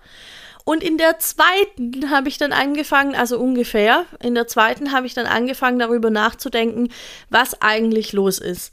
Und 0.64 0.82
in 0.82 0.98
der 0.98 1.18
zweiten 1.20 2.10
habe 2.10 2.28
ich 2.28 2.38
dann 2.38 2.52
angefangen, 2.52 3.14
also 3.14 3.38
ungefähr, 3.38 4.04
in 4.20 4.34
der 4.34 4.48
zweiten 4.48 4.90
habe 4.90 5.06
ich 5.06 5.14
dann 5.14 5.26
angefangen, 5.26 5.78
darüber 5.78 6.10
nachzudenken, 6.10 6.88
was 7.30 7.62
eigentlich 7.62 8.12
los 8.12 8.38
ist. 8.38 8.72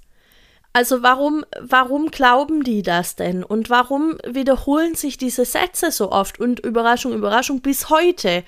Also 0.72 1.03
warum, 1.03 1.46
warum 1.60 2.10
glauben 2.10 2.63
die 2.63 2.82
das 2.82 3.15
denn? 3.15 3.44
Und 3.44 3.70
warum 3.70 4.18
wiederholen 4.25 4.96
sich 4.96 5.20
diese 5.20 5.46
Sätze 5.46 5.92
so 5.92 6.12
oft? 6.12 6.39
Und 6.39 6.62
Überraschung, 6.62 7.13
Überraschung, 7.13 7.62
bis 7.62 7.89
heute 7.89 8.44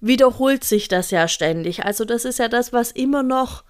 wiederholt 0.00 0.64
sich 0.64 0.88
das 0.88 1.10
ja 1.10 1.28
ständig. 1.28 1.84
Also 1.84 2.04
das 2.04 2.24
ist 2.24 2.38
ja 2.38 2.48
das, 2.48 2.72
was 2.72 2.92
immer 2.92 3.22
noch 3.22 3.64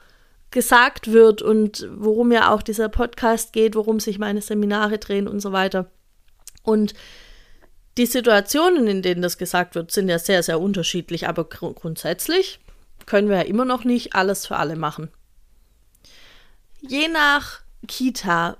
gesagt 0.51 1.13
wird 1.13 1.43
und 1.43 1.89
worum 1.95 2.33
ja 2.33 2.53
auch 2.53 2.63
dieser 2.63 2.89
Podcast 2.89 3.53
geht, 3.53 3.75
worum 3.75 4.01
sich 4.01 4.19
meine 4.19 4.41
Seminare 4.41 4.99
drehen 4.99 5.29
und 5.29 5.41
so 5.41 5.53
weiter. 5.53 5.91
Und 6.63 6.95
die 7.99 8.07
Situationen, 8.07 8.87
in 8.87 9.03
denen 9.03 9.23
das 9.23 9.39
gesagt 9.39 9.75
wird, 9.75 9.91
sind 9.91 10.09
ja 10.09 10.19
sehr, 10.19 10.43
sehr 10.43 10.61
unterschiedlich, 10.61 11.29
aber 11.29 11.45
gr 11.45 11.73
grundsätzlich 11.75 12.61
können 13.07 13.29
wir 13.29 13.37
ja 13.37 13.43
immer 13.43 13.65
noch 13.65 13.85
nicht 13.85 14.15
alles 14.15 14.47
für 14.47 14.57
alle 14.57 14.77
machen. 14.77 15.11
Je 16.81 17.09
nach 17.09 17.61
Kita 17.87 18.57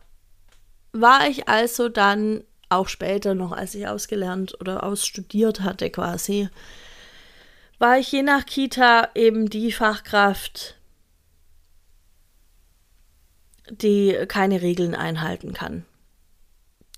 war 0.93 1.29
ich 1.29 1.49
also 1.49 1.89
dann 1.89 2.43
auch 2.69 2.89
später 2.89 3.35
noch, 3.35 3.53
als 3.53 3.75
ich 3.75 3.87
ausgelernt 3.87 4.61
oder 4.61 4.83
ausstudiert 4.83 5.61
hatte 5.61 5.91
quasi, 5.91 6.49
war 7.79 7.99
ich 7.99 8.11
je 8.11 8.23
nach 8.23 8.45
Kita 8.45 9.11
eben 9.15 9.51
die 9.51 9.73
Fachkraft, 9.73 10.77
die 13.71 14.17
keine 14.29 14.63
Regeln 14.63 14.95
einhalten 14.95 15.53
kann. 15.53 15.85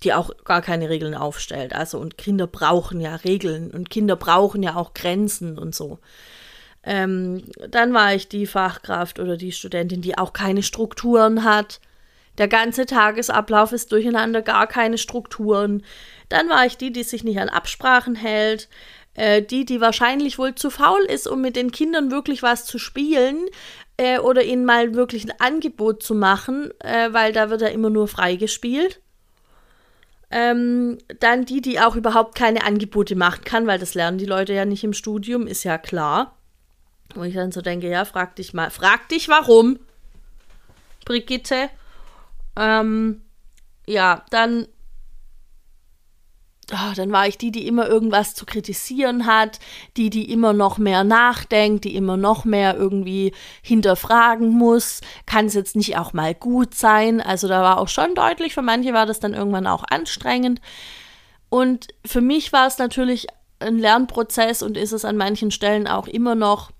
Die 0.03 0.13
auch 0.13 0.31
gar 0.45 0.61
keine 0.61 0.89
Regeln 0.89 1.13
aufstellt. 1.13 1.73
Also, 1.73 1.99
und 1.99 2.17
Kinder 2.17 2.47
brauchen 2.47 2.99
ja 2.99 3.15
Regeln 3.15 3.69
und 3.69 3.89
Kinder 3.91 4.15
brauchen 4.15 4.63
ja 4.63 4.75
auch 4.75 4.93
Grenzen 4.95 5.59
und 5.59 5.75
so. 5.75 5.99
Ähm, 6.83 7.43
dann 7.69 7.93
war 7.93 8.15
ich 8.15 8.27
die 8.27 8.47
Fachkraft 8.47 9.19
oder 9.19 9.37
die 9.37 9.51
Studentin, 9.51 10.01
die 10.01 10.17
auch 10.17 10.33
keine 10.33 10.63
Strukturen 10.63 11.43
hat, 11.43 11.79
der 12.37 12.47
ganze 12.47 12.85
Tagesablauf 12.85 13.71
ist 13.71 13.91
durcheinander, 13.91 14.41
gar 14.41 14.65
keine 14.67 14.97
Strukturen. 14.97 15.83
Dann 16.29 16.49
war 16.49 16.65
ich 16.65 16.77
die, 16.77 16.91
die 16.91 17.03
sich 17.03 17.23
nicht 17.23 17.39
an 17.39 17.49
Absprachen 17.49 18.15
hält, 18.15 18.69
äh, 19.13 19.41
die, 19.41 19.65
die 19.65 19.81
wahrscheinlich 19.81 20.37
wohl 20.37 20.55
zu 20.55 20.69
faul 20.69 21.01
ist, 21.01 21.27
um 21.27 21.41
mit 21.41 21.55
den 21.55 21.71
Kindern 21.71 22.11
wirklich 22.11 22.43
was 22.43 22.65
zu 22.65 22.79
spielen 22.79 23.47
äh, 23.97 24.19
oder 24.19 24.43
ihnen 24.43 24.65
mal 24.65 24.95
wirklich 24.95 25.25
ein 25.25 25.39
Angebot 25.39 26.01
zu 26.01 26.15
machen, 26.15 26.71
äh, 26.79 27.11
weil 27.11 27.33
da 27.33 27.49
wird 27.49 27.61
ja 27.61 27.67
immer 27.67 27.89
nur 27.89 28.07
freigespielt. 28.07 29.01
Ähm, 30.33 30.97
dann 31.19 31.43
die, 31.43 31.59
die 31.59 31.81
auch 31.81 31.97
überhaupt 31.97 32.35
keine 32.35 32.63
Angebote 32.63 33.17
machen 33.17 33.43
kann, 33.43 33.67
weil 33.67 33.79
das 33.79 33.95
lernen 33.95 34.17
die 34.17 34.25
Leute 34.25 34.53
ja 34.53 34.63
nicht 34.63 34.83
im 34.85 34.93
Studium, 34.93 35.45
ist 35.45 35.65
ja 35.65 35.77
klar. 35.77 36.37
Wo 37.13 37.23
ich 37.23 37.35
dann 37.35 37.51
so 37.51 37.61
denke, 37.61 37.89
ja, 37.89 38.05
frag 38.05 38.37
dich 38.37 38.53
mal, 38.53 38.69
frag 38.69 39.09
dich 39.09 39.27
warum, 39.27 39.77
Brigitte. 41.03 41.69
Ähm, 42.55 43.21
ja, 43.85 44.23
dann 44.29 44.67
oh, 46.73 46.93
dann 46.95 47.11
war 47.11 47.27
ich 47.27 47.37
die, 47.37 47.51
die 47.51 47.67
immer 47.67 47.87
irgendwas 47.87 48.33
zu 48.33 48.45
kritisieren 48.45 49.25
hat, 49.25 49.59
die, 49.97 50.09
die 50.09 50.31
immer 50.31 50.53
noch 50.53 50.77
mehr 50.77 51.03
nachdenkt, 51.03 51.85
die 51.85 51.95
immer 51.95 52.17
noch 52.17 52.45
mehr 52.45 52.75
irgendwie 52.75 53.33
hinterfragen 53.61 54.49
muss. 54.49 55.01
Kann 55.25 55.45
es 55.45 55.53
jetzt 55.53 55.75
nicht 55.75 55.97
auch 55.97 56.13
mal 56.13 56.33
gut 56.33 56.75
sein? 56.75 57.21
Also 57.21 57.47
da 57.47 57.61
war 57.61 57.79
auch 57.79 57.87
schon 57.87 58.15
deutlich, 58.15 58.53
für 58.53 58.61
manche 58.61 58.93
war 58.93 59.05
das 59.05 59.19
dann 59.19 59.33
irgendwann 59.33 59.67
auch 59.67 59.83
anstrengend. 59.89 60.61
Und 61.49 61.87
für 62.05 62.21
mich 62.21 62.53
war 62.53 62.67
es 62.67 62.77
natürlich 62.77 63.27
ein 63.59 63.77
Lernprozess 63.77 64.63
und 64.63 64.77
ist 64.77 64.91
es 64.91 65.05
an 65.05 65.17
manchen 65.17 65.51
Stellen 65.51 65.87
auch 65.87 66.07
immer 66.07 66.35
noch 66.35 66.71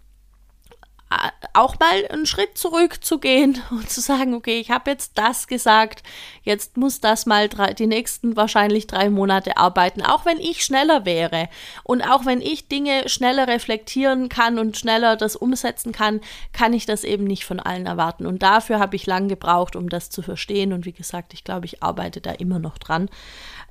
auch 1.53 1.77
mal 1.79 2.07
einen 2.09 2.25
Schritt 2.25 2.57
zurückzugehen 2.57 3.61
und 3.71 3.89
zu 3.89 4.01
sagen, 4.01 4.33
okay, 4.33 4.59
ich 4.59 4.71
habe 4.71 4.91
jetzt 4.91 5.17
das 5.17 5.47
gesagt, 5.47 6.03
jetzt 6.43 6.77
muss 6.77 7.01
das 7.01 7.25
mal 7.25 7.49
drei, 7.49 7.73
die 7.73 7.87
nächsten 7.87 8.35
wahrscheinlich 8.35 8.87
drei 8.87 9.09
Monate 9.09 9.57
arbeiten, 9.57 10.01
auch 10.01 10.25
wenn 10.25 10.39
ich 10.39 10.63
schneller 10.63 11.05
wäre 11.05 11.49
und 11.83 12.01
auch 12.01 12.25
wenn 12.25 12.41
ich 12.41 12.67
Dinge 12.67 13.09
schneller 13.09 13.47
reflektieren 13.47 14.29
kann 14.29 14.57
und 14.59 14.77
schneller 14.77 15.17
das 15.17 15.35
umsetzen 15.35 15.91
kann, 15.91 16.21
kann 16.53 16.73
ich 16.73 16.85
das 16.85 17.03
eben 17.03 17.25
nicht 17.25 17.45
von 17.45 17.59
allen 17.59 17.85
erwarten. 17.85 18.25
Und 18.25 18.41
dafür 18.41 18.79
habe 18.79 18.95
ich 18.95 19.05
lang 19.05 19.27
gebraucht, 19.27 19.75
um 19.75 19.89
das 19.89 20.09
zu 20.09 20.21
verstehen. 20.21 20.73
Und 20.73 20.85
wie 20.85 20.93
gesagt, 20.93 21.33
ich 21.33 21.43
glaube, 21.43 21.65
ich 21.65 21.83
arbeite 21.83 22.21
da 22.21 22.31
immer 22.31 22.59
noch 22.59 22.77
dran. 22.77 23.09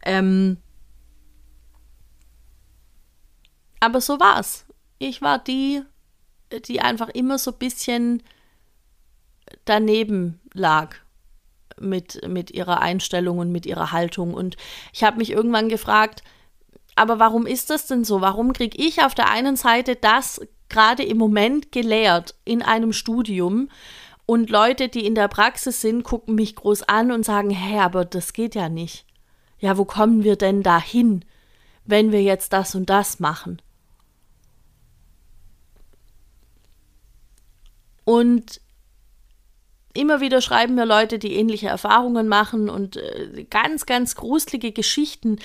Ähm 0.04 0.58
aber 3.80 4.00
so 4.00 4.20
war's. 4.20 4.66
Ich 4.98 5.22
war 5.22 5.38
die, 5.38 5.82
die 6.66 6.80
einfach 6.80 7.08
immer 7.08 7.38
so 7.38 7.52
ein 7.52 7.58
bisschen 7.58 8.22
daneben 9.64 10.40
lag 10.52 10.96
mit, 11.78 12.26
mit 12.28 12.50
ihrer 12.50 12.80
Einstellung 12.80 13.38
und 13.38 13.52
mit 13.52 13.66
ihrer 13.66 13.92
Haltung. 13.92 14.34
Und 14.34 14.56
ich 14.92 15.02
habe 15.02 15.18
mich 15.18 15.30
irgendwann 15.30 15.68
gefragt, 15.68 16.22
aber 16.96 17.18
warum 17.18 17.46
ist 17.46 17.70
das 17.70 17.86
denn 17.86 18.04
so? 18.04 18.20
Warum 18.20 18.52
kriege 18.52 18.76
ich 18.82 19.02
auf 19.02 19.14
der 19.14 19.30
einen 19.30 19.56
Seite 19.56 19.96
das 19.96 20.40
gerade 20.68 21.02
im 21.02 21.18
Moment 21.18 21.72
gelehrt 21.72 22.34
in 22.44 22.62
einem 22.62 22.92
Studium 22.92 23.68
und 24.26 24.50
Leute, 24.50 24.88
die 24.88 25.04
in 25.06 25.14
der 25.14 25.28
Praxis 25.28 25.80
sind, 25.80 26.04
gucken 26.04 26.36
mich 26.36 26.54
groß 26.54 26.84
an 26.84 27.10
und 27.10 27.24
sagen, 27.24 27.50
hä, 27.50 27.80
aber 27.80 28.04
das 28.04 28.32
geht 28.32 28.54
ja 28.54 28.68
nicht. 28.68 29.04
Ja, 29.58 29.76
wo 29.76 29.84
kommen 29.84 30.22
wir 30.22 30.36
denn 30.36 30.62
da 30.62 30.80
hin, 30.80 31.24
wenn 31.84 32.12
wir 32.12 32.22
jetzt 32.22 32.52
das 32.52 32.74
und 32.74 32.88
das 32.88 33.18
machen? 33.18 33.60
Und 38.04 38.60
immer 39.92 40.20
wieder 40.20 40.40
schreiben 40.40 40.74
mir 40.74 40.86
Leute, 40.86 41.18
die 41.18 41.34
ähnliche 41.34 41.68
Erfahrungen 41.68 42.28
machen 42.28 42.68
und 42.68 42.96
äh, 42.96 43.44
ganz, 43.50 43.86
ganz 43.86 44.14
gruselige 44.14 44.72
Geschichten 44.72 45.38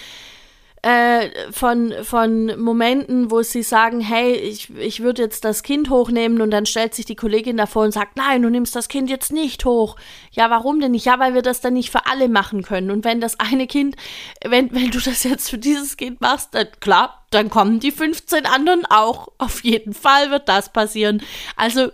äh, 0.85 1.51
von, 1.51 1.91
von 2.03 2.61
Momenten, 2.61 3.31
wo 3.31 3.41
sie 3.41 3.63
sagen, 3.63 4.01
hey, 4.01 4.33
ich, 4.35 4.69
ich 4.77 5.01
würde 5.01 5.23
jetzt 5.23 5.43
das 5.43 5.63
Kind 5.63 5.89
hochnehmen 5.89 6.41
und 6.41 6.51
dann 6.51 6.67
stellt 6.67 6.93
sich 6.93 7.05
die 7.05 7.15
Kollegin 7.15 7.57
davor 7.57 7.85
und 7.85 7.91
sagt, 7.91 8.17
nein, 8.17 8.43
du 8.43 8.49
nimmst 8.51 8.75
das 8.75 8.87
Kind 8.87 9.09
jetzt 9.09 9.33
nicht 9.33 9.65
hoch. 9.65 9.95
Ja, 10.29 10.51
warum 10.51 10.79
denn 10.79 10.91
nicht? 10.91 11.05
Ja, 11.05 11.17
weil 11.17 11.33
wir 11.33 11.41
das 11.41 11.59
dann 11.59 11.73
nicht 11.73 11.89
für 11.89 12.05
alle 12.05 12.29
machen 12.29 12.61
können. 12.61 12.91
Und 12.91 13.03
wenn 13.03 13.19
das 13.19 13.39
eine 13.39 13.65
Kind, 13.65 13.95
wenn, 14.43 14.71
wenn 14.75 14.91
du 14.91 14.99
das 14.99 15.23
jetzt 15.23 15.49
für 15.49 15.57
dieses 15.57 15.97
Kind 15.97 16.21
machst, 16.21 16.53
dann 16.53 16.67
klar, 16.79 17.25
dann 17.31 17.49
kommen 17.49 17.79
die 17.79 17.91
15 17.91 18.45
anderen 18.45 18.85
auch. 18.85 19.29
Auf 19.39 19.63
jeden 19.63 19.95
Fall 19.95 20.29
wird 20.29 20.47
das 20.47 20.71
passieren. 20.71 21.23
Also 21.55 21.89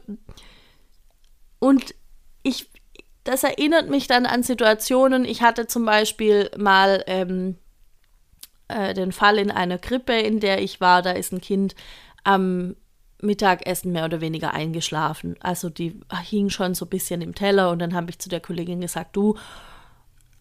und 1.61 1.93
ich, 2.41 2.71
das 3.23 3.43
erinnert 3.43 3.87
mich 3.87 4.07
dann 4.07 4.25
an 4.25 4.41
Situationen. 4.41 5.25
Ich 5.25 5.43
hatte 5.43 5.67
zum 5.67 5.85
Beispiel 5.85 6.49
mal 6.57 7.03
ähm, 7.05 7.55
äh, 8.67 8.95
den 8.95 9.11
Fall 9.11 9.37
in 9.37 9.51
einer 9.51 9.77
Krippe, 9.77 10.13
in 10.13 10.39
der 10.39 10.59
ich 10.61 10.81
war. 10.81 11.03
Da 11.03 11.11
ist 11.11 11.31
ein 11.31 11.39
Kind 11.39 11.75
am 12.23 12.75
Mittagessen 13.21 13.91
mehr 13.91 14.05
oder 14.05 14.21
weniger 14.21 14.55
eingeschlafen. 14.55 15.35
Also 15.39 15.69
die 15.69 15.99
hing 16.23 16.49
schon 16.49 16.73
so 16.73 16.85
ein 16.85 16.89
bisschen 16.89 17.21
im 17.21 17.35
Teller 17.35 17.69
und 17.69 17.77
dann 17.77 17.93
habe 17.93 18.09
ich 18.09 18.17
zu 18.17 18.27
der 18.27 18.39
Kollegin 18.39 18.81
gesagt, 18.81 19.15
du, 19.15 19.37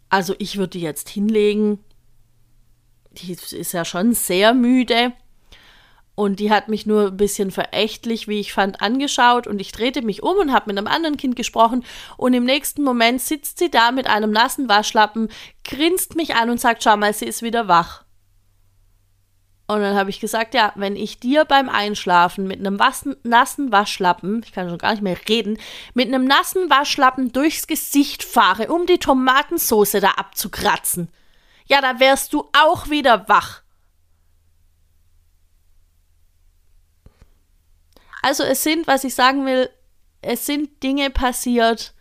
also 0.09 0.35
ich 0.39 0.57
würde 0.57 0.71
die 0.71 0.81
jetzt 0.81 1.11
hinlegen. 1.11 1.81
Die 3.13 3.33
ist 3.33 3.73
ja 3.73 3.85
schon 3.85 4.15
sehr 4.15 4.55
müde. 4.55 5.13
Und 6.15 6.41
die 6.41 6.51
hat 6.51 6.69
mich 6.69 6.85
nur 6.87 7.09
ein 7.09 7.17
bisschen 7.17 7.51
verächtlich, 7.51 8.29
wie 8.29 8.41
ich 8.41 8.53
fand, 8.53 8.83
angeschaut 8.83 9.47
und 9.47 9.61
ich 9.61 9.73
drehte 9.73 10.03
mich 10.03 10.23
um 10.23 10.37
und 10.37 10.53
habe 10.53 10.67
mit 10.67 10.77
einem 10.77 10.87
anderen 10.87 11.17
Kind 11.17 11.35
gesprochen 11.35 11.85
und 12.17 12.35
im 12.35 12.45
nächsten 12.45 12.83
Moment 12.83 13.23
sitzt 13.23 13.59
sie 13.59 13.71
da 13.71 13.91
mit 13.91 14.07
einem 14.07 14.31
nassen 14.31 14.69
Waschlappen, 14.69 15.29
grinst 15.65 16.17
mich 16.17 16.35
an 16.35 16.51
und 16.51 16.61
sagt, 16.61 16.83
schau 16.83 16.97
mal, 16.97 17.15
sie 17.15 17.25
ist 17.25 17.43
wieder 17.43 17.69
wach. 17.69 18.05
Und 19.71 19.83
dann 19.83 19.95
habe 19.95 20.11
ich 20.11 20.19
gesagt, 20.19 20.55
ja, 20.55 20.73
wenn 20.75 20.97
ich 20.97 21.21
dir 21.21 21.45
beim 21.45 21.69
Einschlafen 21.69 22.49
mit 22.49 22.59
einem 22.59 22.81
wassen, 22.81 23.15
nassen 23.23 23.71
Waschlappen, 23.71 24.43
ich 24.45 24.51
kann 24.51 24.69
schon 24.69 24.79
gar 24.79 24.91
nicht 24.91 25.03
mehr 25.03 25.17
reden, 25.29 25.59
mit 25.95 26.09
einem 26.09 26.25
nassen 26.25 26.69
Waschlappen 26.69 27.31
durchs 27.31 27.69
Gesicht 27.69 28.25
fahre, 28.25 28.67
um 28.73 28.87
die 28.87 28.99
Tomatensauce 28.99 29.93
da 29.93 30.11
abzukratzen, 30.17 31.09
ja, 31.67 31.81
da 31.81 32.01
wärst 32.01 32.33
du 32.33 32.49
auch 32.53 32.91
wieder 32.91 33.29
wach. 33.29 33.63
Also 38.23 38.43
es 38.43 38.63
sind, 38.63 38.87
was 38.87 39.05
ich 39.05 39.15
sagen 39.15 39.47
will, 39.47 39.71
es 40.23 40.47
sind 40.47 40.83
Dinge 40.83 41.11
passiert, 41.11 41.95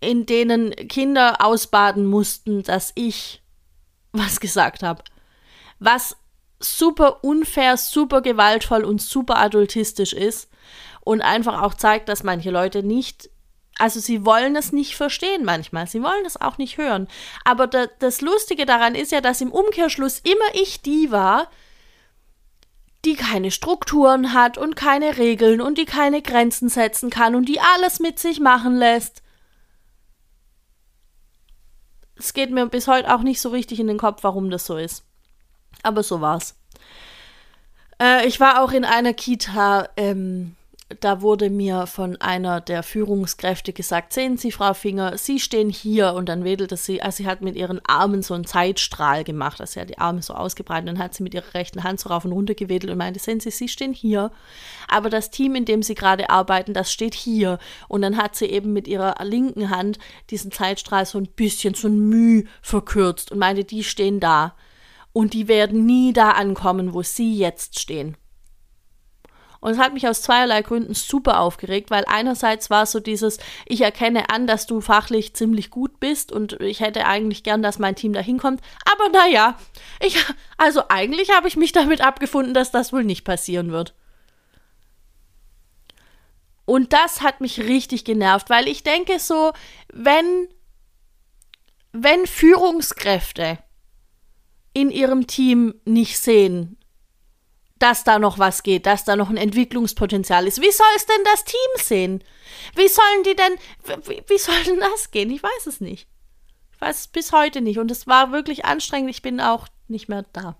in 0.00 0.26
denen 0.26 0.74
Kinder 0.88 1.44
ausbaden 1.44 2.06
mussten, 2.06 2.62
dass 2.62 2.92
ich 2.94 3.42
was 4.12 4.40
gesagt 4.40 4.82
habe. 4.82 5.02
Was 5.78 6.16
super 6.60 7.24
unfair, 7.24 7.76
super 7.76 8.22
gewaltvoll 8.22 8.84
und 8.84 9.02
super 9.02 9.38
adultistisch 9.38 10.12
ist 10.12 10.48
und 11.00 11.20
einfach 11.20 11.60
auch 11.62 11.74
zeigt, 11.74 12.08
dass 12.08 12.22
manche 12.22 12.50
Leute 12.50 12.82
nicht, 12.82 13.28
also 13.78 14.00
sie 14.00 14.24
wollen 14.24 14.56
es 14.56 14.72
nicht 14.72 14.96
verstehen 14.96 15.44
manchmal, 15.44 15.86
sie 15.86 16.02
wollen 16.02 16.24
es 16.24 16.40
auch 16.40 16.56
nicht 16.56 16.78
hören. 16.78 17.08
Aber 17.44 17.66
da, 17.66 17.86
das 17.98 18.20
Lustige 18.20 18.66
daran 18.66 18.94
ist 18.94 19.12
ja, 19.12 19.20
dass 19.20 19.40
im 19.40 19.52
Umkehrschluss 19.52 20.20
immer 20.20 20.54
ich 20.54 20.80
die 20.80 21.10
war, 21.10 21.50
die 23.04 23.14
keine 23.14 23.50
Strukturen 23.50 24.32
hat 24.32 24.58
und 24.58 24.76
keine 24.76 25.18
Regeln 25.18 25.60
und 25.60 25.78
die 25.78 25.84
keine 25.84 26.22
Grenzen 26.22 26.68
setzen 26.68 27.10
kann 27.10 27.34
und 27.34 27.48
die 27.48 27.60
alles 27.60 28.00
mit 28.00 28.18
sich 28.18 28.40
machen 28.40 28.76
lässt. 28.76 29.22
Es 32.16 32.32
geht 32.32 32.50
mir 32.50 32.66
bis 32.66 32.88
heute 32.88 33.12
auch 33.14 33.22
nicht 33.22 33.40
so 33.40 33.50
richtig 33.50 33.80
in 33.80 33.86
den 33.86 33.98
Kopf, 33.98 34.22
warum 34.22 34.50
das 34.50 34.66
so 34.66 34.76
ist. 34.76 35.04
Aber 35.82 36.02
so 36.02 36.20
war's. 36.20 36.56
Äh, 38.00 38.26
ich 38.26 38.40
war 38.40 38.62
auch 38.62 38.72
in 38.72 38.84
einer 38.84 39.12
Kita, 39.12 39.88
ähm, 39.96 40.56
da 41.00 41.22
wurde 41.22 41.48
mir 41.48 41.86
von 41.86 42.20
einer 42.20 42.60
der 42.60 42.82
Führungskräfte 42.82 43.72
gesagt, 43.72 44.12
sehen 44.12 44.36
Sie, 44.36 44.52
Frau 44.52 44.74
Finger, 44.74 45.16
Sie 45.16 45.40
stehen 45.40 45.70
hier. 45.70 46.12
Und 46.12 46.28
dann 46.28 46.44
wedelte 46.44 46.76
sie, 46.76 47.00
also 47.00 47.18
sie 47.18 47.26
hat 47.26 47.40
mit 47.40 47.56
ihren 47.56 47.80
Armen 47.86 48.22
so 48.22 48.34
einen 48.34 48.44
Zeitstrahl 48.44 49.24
gemacht, 49.24 49.60
also 49.60 49.72
sie 49.72 49.80
hat 49.80 49.88
die 49.88 49.98
Arme 49.98 50.20
so 50.20 50.34
ausgebreitet. 50.34 50.90
Und 50.90 50.98
hat 50.98 51.14
sie 51.14 51.22
mit 51.22 51.32
ihrer 51.32 51.54
rechten 51.54 51.84
Hand 51.84 52.00
so 52.00 52.10
rauf 52.10 52.26
und 52.26 52.32
runter 52.32 52.54
gewedelt 52.54 52.92
und 52.92 52.98
meinte, 52.98 53.18
sehen 53.18 53.40
Sie, 53.40 53.50
Sie 53.50 53.68
stehen 53.68 53.94
hier, 53.94 54.30
aber 54.86 55.08
das 55.08 55.30
Team, 55.30 55.54
in 55.54 55.64
dem 55.64 55.82
Sie 55.82 55.94
gerade 55.94 56.28
arbeiten, 56.28 56.74
das 56.74 56.92
steht 56.92 57.14
hier. 57.14 57.58
Und 57.88 58.02
dann 58.02 58.18
hat 58.18 58.36
sie 58.36 58.46
eben 58.46 58.72
mit 58.72 58.86
ihrer 58.86 59.24
linken 59.24 59.70
Hand 59.70 59.98
diesen 60.30 60.52
Zeitstrahl 60.52 61.06
so 61.06 61.18
ein 61.18 61.28
bisschen, 61.28 61.74
so 61.74 61.88
ein 61.88 61.98
Müh 61.98 62.44
verkürzt 62.60 63.32
und 63.32 63.38
meinte, 63.38 63.64
die 63.64 63.84
stehen 63.84 64.20
da. 64.20 64.54
Und 65.12 65.32
die 65.32 65.48
werden 65.48 65.86
nie 65.86 66.12
da 66.12 66.32
ankommen, 66.32 66.92
wo 66.92 67.02
Sie 67.02 67.38
jetzt 67.38 67.78
stehen. 67.80 68.16
Und 69.64 69.72
es 69.72 69.78
hat 69.78 69.94
mich 69.94 70.06
aus 70.06 70.20
zweierlei 70.20 70.60
Gründen 70.60 70.92
super 70.92 71.40
aufgeregt, 71.40 71.90
weil 71.90 72.04
einerseits 72.06 72.68
war 72.68 72.84
so 72.84 73.00
dieses, 73.00 73.38
ich 73.64 73.80
erkenne 73.80 74.28
an, 74.28 74.46
dass 74.46 74.66
du 74.66 74.82
fachlich 74.82 75.32
ziemlich 75.32 75.70
gut 75.70 76.00
bist 76.00 76.32
und 76.32 76.60
ich 76.60 76.80
hätte 76.80 77.06
eigentlich 77.06 77.44
gern, 77.44 77.62
dass 77.62 77.78
mein 77.78 77.96
Team 77.96 78.12
da 78.12 78.20
hinkommt. 78.20 78.60
Aber 78.92 79.08
naja, 79.08 79.56
ich, 80.00 80.22
also 80.58 80.82
eigentlich 80.90 81.30
habe 81.30 81.48
ich 81.48 81.56
mich 81.56 81.72
damit 81.72 82.02
abgefunden, 82.02 82.52
dass 82.52 82.72
das 82.72 82.92
wohl 82.92 83.04
nicht 83.04 83.24
passieren 83.24 83.72
wird. 83.72 83.94
Und 86.66 86.92
das 86.92 87.22
hat 87.22 87.40
mich 87.40 87.58
richtig 87.60 88.04
genervt, 88.04 88.50
weil 88.50 88.68
ich 88.68 88.82
denke 88.82 89.18
so, 89.18 89.54
wenn, 89.90 90.46
wenn 91.92 92.26
Führungskräfte 92.26 93.60
in 94.74 94.90
ihrem 94.90 95.26
Team 95.26 95.80
nicht 95.86 96.18
sehen, 96.18 96.76
dass 97.84 98.02
da 98.02 98.18
noch 98.18 98.38
was 98.38 98.62
geht, 98.62 98.86
dass 98.86 99.04
da 99.04 99.14
noch 99.14 99.28
ein 99.28 99.36
Entwicklungspotenzial 99.36 100.46
ist. 100.46 100.58
Wie 100.62 100.70
soll 100.70 100.86
es 100.96 101.04
denn 101.04 101.22
das 101.24 101.44
Team 101.44 101.58
sehen? 101.76 102.24
Wie 102.74 102.88
sollen 102.88 103.22
die 103.26 103.36
denn, 103.36 104.06
wie, 104.06 104.22
wie 104.26 104.38
soll 104.38 104.64
denn 104.64 104.80
das 104.80 105.10
gehen? 105.10 105.30
Ich 105.30 105.42
weiß 105.42 105.66
es 105.66 105.82
nicht. 105.82 106.08
Ich 106.72 106.80
weiß 106.80 107.00
es 107.00 107.08
bis 107.08 107.32
heute 107.32 107.60
nicht. 107.60 107.78
Und 107.78 107.90
es 107.90 108.06
war 108.06 108.32
wirklich 108.32 108.64
anstrengend. 108.64 109.10
Ich 109.10 109.20
bin 109.20 109.38
auch 109.38 109.68
nicht 109.86 110.08
mehr 110.08 110.24
da. 110.32 110.56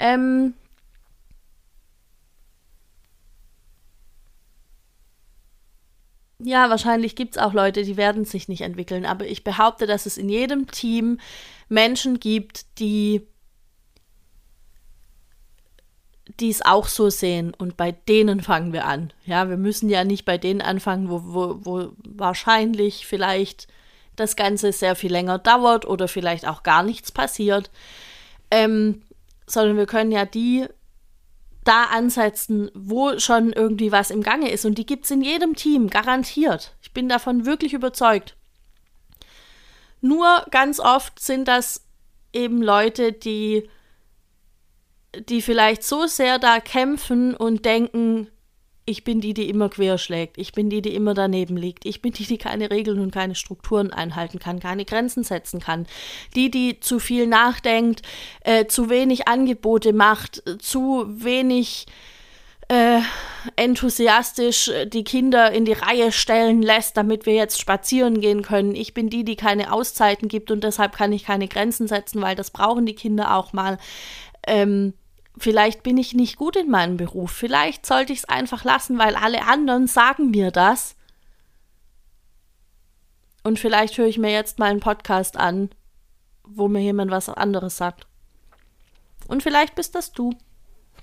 Ähm, 0.00 0.54
ja, 6.40 6.68
wahrscheinlich 6.68 7.14
gibt 7.14 7.36
es 7.36 7.42
auch 7.42 7.52
Leute, 7.52 7.84
die 7.84 7.96
werden 7.96 8.24
sich 8.24 8.48
nicht 8.48 8.62
entwickeln, 8.62 9.06
aber 9.06 9.26
ich 9.26 9.44
behaupte, 9.44 9.86
dass 9.86 10.06
es 10.06 10.18
in 10.18 10.28
jedem 10.28 10.68
Team 10.68 11.20
Menschen 11.68 12.18
gibt, 12.18 12.80
die 12.80 13.28
die 16.40 16.50
es 16.50 16.62
auch 16.62 16.88
so 16.88 17.10
sehen 17.10 17.52
und 17.56 17.76
bei 17.76 17.92
denen 17.92 18.40
fangen 18.40 18.72
wir 18.72 18.86
an. 18.86 19.12
Ja, 19.24 19.48
wir 19.48 19.56
müssen 19.56 19.88
ja 19.88 20.04
nicht 20.04 20.24
bei 20.24 20.38
denen 20.38 20.60
anfangen, 20.60 21.08
wo, 21.08 21.22
wo, 21.24 21.56
wo 21.62 21.88
wahrscheinlich 22.04 23.06
vielleicht 23.06 23.68
das 24.16 24.36
Ganze 24.36 24.72
sehr 24.72 24.94
viel 24.94 25.10
länger 25.10 25.38
dauert 25.38 25.86
oder 25.86 26.08
vielleicht 26.08 26.46
auch 26.46 26.62
gar 26.62 26.82
nichts 26.82 27.12
passiert, 27.12 27.70
ähm, 28.50 29.02
sondern 29.46 29.76
wir 29.76 29.86
können 29.86 30.12
ja 30.12 30.24
die 30.24 30.66
da 31.64 31.84
ansetzen, 31.84 32.70
wo 32.74 33.18
schon 33.18 33.52
irgendwie 33.52 33.92
was 33.92 34.10
im 34.10 34.22
Gange 34.22 34.50
ist. 34.50 34.64
Und 34.64 34.78
die 34.78 34.86
gibt 34.86 35.04
es 35.04 35.10
in 35.10 35.22
jedem 35.22 35.54
Team, 35.54 35.88
garantiert. 35.88 36.74
Ich 36.82 36.92
bin 36.92 37.08
davon 37.08 37.46
wirklich 37.46 37.72
überzeugt. 37.72 38.36
Nur 40.00 40.44
ganz 40.50 40.80
oft 40.80 41.20
sind 41.20 41.46
das 41.46 41.84
eben 42.32 42.60
Leute, 42.62 43.12
die, 43.12 43.68
die 45.28 45.42
vielleicht 45.42 45.84
so 45.84 46.06
sehr 46.06 46.38
da 46.38 46.60
kämpfen 46.60 47.34
und 47.34 47.64
denken, 47.64 48.28
ich 48.84 49.04
bin 49.04 49.20
die, 49.20 49.32
die 49.32 49.48
immer 49.48 49.68
querschlägt. 49.68 50.38
Ich 50.38 50.52
bin 50.52 50.68
die, 50.68 50.82
die 50.82 50.94
immer 50.94 51.14
daneben 51.14 51.56
liegt. 51.56 51.86
Ich 51.86 52.02
bin 52.02 52.12
die, 52.12 52.24
die 52.24 52.38
keine 52.38 52.70
Regeln 52.70 52.98
und 52.98 53.12
keine 53.12 53.36
Strukturen 53.36 53.92
einhalten 53.92 54.40
kann, 54.40 54.58
keine 54.58 54.84
Grenzen 54.84 55.22
setzen 55.22 55.60
kann. 55.60 55.86
Die, 56.34 56.50
die 56.50 56.80
zu 56.80 56.98
viel 56.98 57.28
nachdenkt, 57.28 58.02
äh, 58.40 58.66
zu 58.66 58.90
wenig 58.90 59.28
Angebote 59.28 59.92
macht, 59.92 60.42
zu 60.60 61.04
wenig 61.06 61.86
äh, 62.68 63.00
enthusiastisch 63.54 64.70
die 64.86 65.04
Kinder 65.04 65.52
in 65.52 65.64
die 65.64 65.74
Reihe 65.74 66.10
stellen 66.10 66.62
lässt, 66.62 66.96
damit 66.96 67.24
wir 67.24 67.34
jetzt 67.34 67.60
spazieren 67.60 68.20
gehen 68.20 68.42
können. 68.42 68.74
Ich 68.74 68.94
bin 68.94 69.10
die, 69.10 69.24
die 69.24 69.36
keine 69.36 69.72
Auszeiten 69.72 70.26
gibt 70.26 70.50
und 70.50 70.64
deshalb 70.64 70.96
kann 70.96 71.12
ich 71.12 71.24
keine 71.24 71.46
Grenzen 71.46 71.86
setzen, 71.86 72.20
weil 72.20 72.34
das 72.34 72.50
brauchen 72.50 72.84
die 72.84 72.94
Kinder 72.94 73.36
auch 73.36 73.52
mal. 73.52 73.78
Ähm, 74.44 74.94
vielleicht 75.38 75.82
bin 75.82 75.96
ich 75.96 76.14
nicht 76.14 76.36
gut 76.36 76.56
in 76.56 76.70
meinem 76.70 76.96
Beruf, 76.96 77.30
vielleicht 77.30 77.86
sollte 77.86 78.12
ich 78.12 78.20
es 78.20 78.24
einfach 78.26 78.64
lassen, 78.64 78.98
weil 78.98 79.16
alle 79.16 79.46
anderen 79.46 79.86
sagen 79.86 80.30
mir 80.30 80.50
das. 80.50 80.96
Und 83.42 83.58
vielleicht 83.58 83.98
höre 83.98 84.06
ich 84.06 84.18
mir 84.18 84.30
jetzt 84.30 84.58
mal 84.58 84.70
einen 84.70 84.80
Podcast 84.80 85.36
an, 85.36 85.70
wo 86.44 86.68
mir 86.68 86.80
jemand 86.80 87.10
was 87.10 87.28
anderes 87.28 87.76
sagt. 87.76 88.06
Und 89.26 89.42
vielleicht 89.42 89.74
bist 89.74 89.94
das 89.94 90.12
du. 90.12 90.34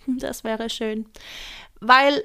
Das 0.07 0.43
wäre 0.43 0.69
schön. 0.69 1.05
Weil 1.81 2.23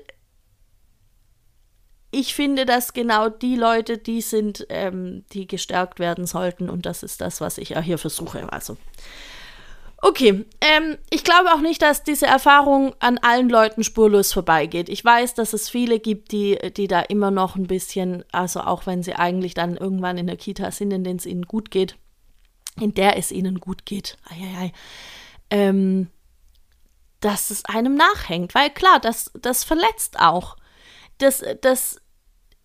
ich 2.10 2.34
finde, 2.34 2.64
dass 2.64 2.92
genau 2.92 3.28
die 3.28 3.56
Leute 3.56 3.98
die 3.98 4.20
sind, 4.20 4.66
ähm, 4.68 5.24
die 5.32 5.46
gestärkt 5.46 5.98
werden 5.98 6.26
sollten. 6.26 6.70
Und 6.70 6.86
das 6.86 7.02
ist 7.02 7.20
das, 7.20 7.40
was 7.40 7.58
ich 7.58 7.70
ja 7.70 7.80
hier 7.80 7.98
versuche. 7.98 8.50
Also 8.52 8.76
Okay, 10.06 10.44
ähm, 10.60 10.98
ich 11.08 11.24
glaube 11.24 11.54
auch 11.54 11.62
nicht, 11.62 11.80
dass 11.80 12.02
diese 12.02 12.26
Erfahrung 12.26 12.94
an 12.98 13.16
allen 13.16 13.48
Leuten 13.48 13.82
spurlos 13.82 14.34
vorbeigeht. 14.34 14.90
Ich 14.90 15.02
weiß, 15.02 15.32
dass 15.32 15.54
es 15.54 15.70
viele 15.70 15.98
gibt, 15.98 16.30
die, 16.30 16.58
die 16.76 16.88
da 16.88 17.00
immer 17.00 17.30
noch 17.30 17.56
ein 17.56 17.68
bisschen, 17.68 18.22
also 18.30 18.60
auch 18.60 18.84
wenn 18.84 19.02
sie 19.02 19.14
eigentlich 19.14 19.54
dann 19.54 19.78
irgendwann 19.78 20.18
in 20.18 20.26
der 20.26 20.36
Kita 20.36 20.70
sind, 20.72 20.90
in 20.90 21.04
denen 21.04 21.16
es 21.16 21.24
ihnen 21.24 21.44
gut 21.44 21.70
geht, 21.70 21.96
in 22.78 22.92
der 22.92 23.16
es 23.16 23.32
ihnen 23.32 23.60
gut 23.60 23.86
geht, 23.86 24.18
ei, 24.28 24.72
ähm, 25.48 26.10
dass 27.20 27.48
es 27.48 27.64
einem 27.64 27.94
nachhängt. 27.94 28.54
Weil 28.54 28.68
klar, 28.68 29.00
das, 29.00 29.30
das 29.40 29.64
verletzt 29.64 30.20
auch. 30.20 30.58
Das, 31.16 31.42
das 31.62 32.02